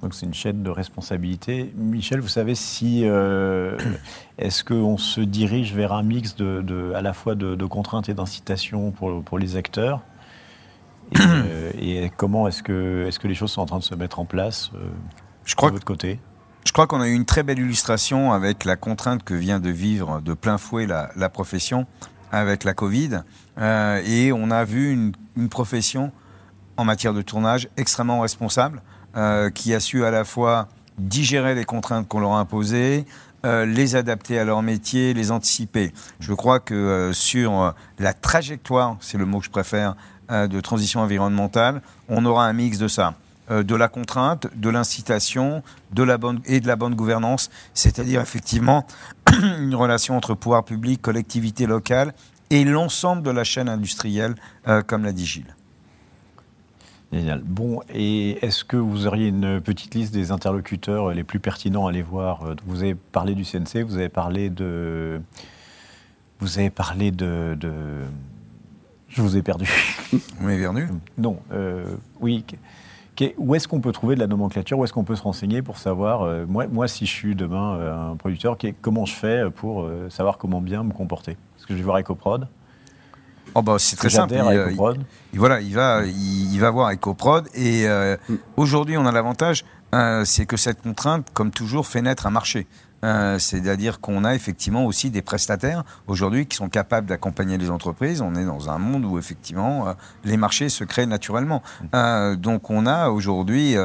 [0.01, 1.71] Donc c'est une chaîne de responsabilité.
[1.75, 3.77] Michel, vous savez si euh,
[4.37, 8.09] est-ce qu'on se dirige vers un mix de, de à la fois de, de contraintes
[8.09, 10.01] et d'incitations pour, pour, les acteurs?
[11.13, 13.95] Et, euh, et comment est-ce que, est que les choses sont en train de se
[13.95, 14.89] mettre en place euh,
[15.45, 16.19] Je crois de votre côté?
[16.65, 19.69] Je crois qu'on a eu une très belle illustration avec la contrainte que vient de
[19.69, 21.87] vivre de plein fouet la, profession
[22.31, 23.21] avec la Covid.
[23.57, 26.11] Euh, et on a vu une, profession
[26.75, 28.81] en matière de tournage extrêmement responsable,
[29.15, 33.05] euh, qui a su à la fois digérer les contraintes qu'on leur a imposées,
[33.45, 35.93] euh, les adapter à leur métier, les anticiper.
[36.19, 39.95] Je crois que sur la trajectoire, c'est le mot que je préfère,
[40.29, 43.13] de transition environnementale, on aura un mix de ça.
[43.49, 48.19] Euh, de la contrainte, de l'incitation, de la bonne et de la bonne gouvernance, c'est-à-dire
[48.19, 48.85] effectivement
[49.59, 52.13] une relation entre pouvoir public, collectivité locale
[52.49, 54.35] et l'ensemble de la chaîne industrielle,
[54.67, 55.55] euh, comme l'a dit Gilles.
[57.13, 57.41] Génial.
[57.45, 61.91] Bon, et est-ce que vous auriez une petite liste des interlocuteurs les plus pertinents à
[61.91, 65.21] aller voir Euh, Vous avez parlé du CNC, vous avez parlé de.
[66.41, 67.55] Vous avez parlé de.
[67.57, 68.03] de-
[69.07, 69.69] Je vous ai perdu.
[70.11, 70.87] Vous m'avez venu
[71.17, 72.43] non, euh, oui.
[73.37, 75.77] Où est-ce qu'on peut trouver de la nomenclature Où est-ce qu'on peut se renseigner pour
[75.77, 79.83] savoir, euh, moi, moi, si je suis demain euh, un producteur, comment je fais pour
[79.83, 81.31] euh, savoir comment bien me comporter?
[81.31, 82.47] Est-ce que je vais voir EcoProd
[83.55, 84.33] Oh bah, c'est très simple.
[84.35, 84.97] Il, EcoProd.
[85.33, 87.47] il- voilà, il va, il, il va voir EcoProd.
[87.55, 88.17] Et euh,
[88.55, 89.65] aujourd'hui, on a l'avantage,
[89.95, 92.67] euh, c'est que cette contrainte, comme toujours, fait naître un marché.
[93.03, 98.21] Euh, C'est-à-dire qu'on a effectivement aussi des prestataires aujourd'hui qui sont capables d'accompagner les entreprises.
[98.21, 99.93] On est dans un monde où effectivement euh,
[100.23, 101.61] les marchés se créent naturellement.
[101.93, 103.75] Euh, donc on a aujourd'hui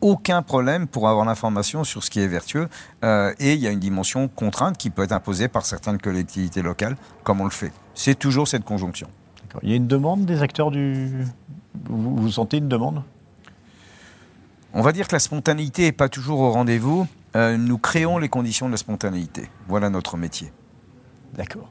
[0.00, 2.68] aucun problème pour avoir l'information sur ce qui est vertueux.
[3.04, 6.96] Et il y a une dimension contrainte qui peut être imposée par certaines collectivités locales,
[7.22, 7.72] comme on le fait.
[7.94, 9.06] C'est toujours cette conjonction.
[9.62, 11.24] Il y a une demande des acteurs du.
[11.84, 13.02] Vous, vous sentez une demande?
[14.72, 17.06] On va dire que la spontanéité n'est pas toujours au rendez-vous.
[17.36, 19.48] Euh, nous créons les conditions de la spontanéité.
[19.68, 20.52] Voilà notre métier.
[21.34, 21.70] D'accord.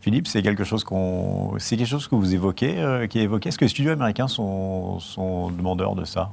[0.00, 3.48] Philippe, c'est quelque chose qu'on, c'est quelque que vous évoquez, euh, est évoqué.
[3.48, 6.30] Est-ce que les studios américains sont demandeurs de ça?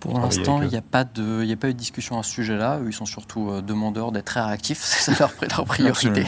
[0.00, 2.22] Pour l'instant, il n'y a, pas de- il y a pas eu de discussion à
[2.22, 2.78] ce sujet-là.
[2.86, 4.80] Ils sont surtout euh, demandeurs d'être très réactifs.
[4.82, 6.26] C'est ça leur, leur priorité,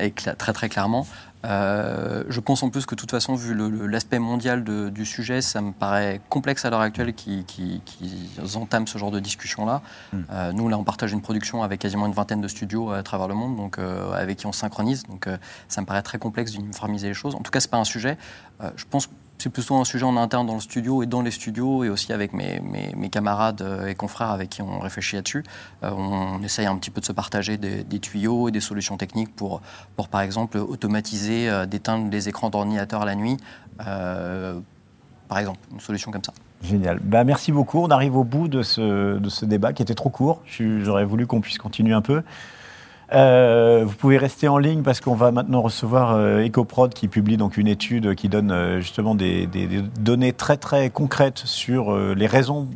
[0.00, 1.06] et très très clairement.
[1.44, 3.54] Euh, je pense en plus que de toute façon, vu
[3.88, 8.56] l'aspect mondial de- du sujet, ça me paraît complexe à l'heure actuelle qu'ils qui, qu'ils
[8.56, 9.80] entament ce genre de discussion-là.
[10.12, 10.16] Mm.
[10.32, 13.28] Euh, nous, là, on partage une production avec quasiment une vingtaine de studios à travers
[13.28, 15.04] le monde, donc euh, avec qui on synchronise.
[15.04, 15.28] Donc,
[15.68, 17.34] ça me paraît très complexe d'uniformiser les choses.
[17.36, 18.18] En tout cas, c'est pas un sujet.
[18.76, 19.08] Je pense
[19.38, 22.12] c'est plutôt un sujet en interne dans le studio et dans les studios et aussi
[22.12, 25.44] avec mes, mes- camarades euh, et confrères avec qui on réfléchit là-dessus.
[25.82, 29.34] Euh, on essaye un petit peu de se partager des, tuyaux et des solutions techniques
[29.34, 29.62] pour,
[29.96, 33.36] pour par exemple, automatiser, euh, d'éteindre les écrans d'ordinateur la nuit.
[33.78, 36.32] par exemple, une solution comme ça.
[36.62, 36.98] Génial.
[37.00, 37.78] Bah, merci beaucoup.
[37.78, 40.42] On arrive au bout de ce, de ce débat qui était trop court.
[40.46, 42.22] J'aurais voulu qu'on puisse continuer un peu.
[43.12, 47.38] Euh, vous pouvez rester en ligne parce qu'on va maintenant recevoir euh, EcoProd qui publie
[47.38, 49.46] donc une étude qui donne euh, justement des,
[49.98, 52.68] données très très concrètes sur les raisons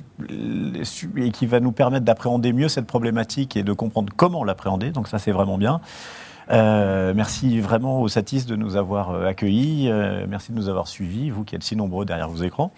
[1.16, 4.90] et qui va nous permettre d'appréhender mieux cette problématique et de comprendre comment l'appréhender.
[4.90, 5.80] Donc ça c'est vraiment bien.
[6.50, 9.88] Euh, merci vraiment aux Satis de nous avoir euh, accueillis.
[9.88, 12.72] Euh, merci de nous avoir suivis, vous qui êtes si nombreux derrière vos écrans.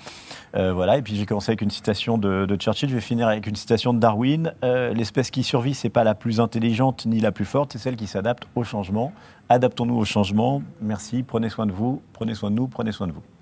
[0.54, 3.48] Voilà, et puis j'ai commencé avec une citation de, de Churchill, je vais finir avec
[3.48, 4.54] une citation de Darwin.
[4.62, 8.06] L'espèce qui survit, c'est pas la plus intelligente ni la plus forte, c'est celle qui
[8.06, 9.12] s'adapte au changement.
[9.48, 10.62] Adaptons-nous au changement.
[10.80, 13.33] Merci, prenez soin de vous, prenez soin de nous, prenez soin de vous.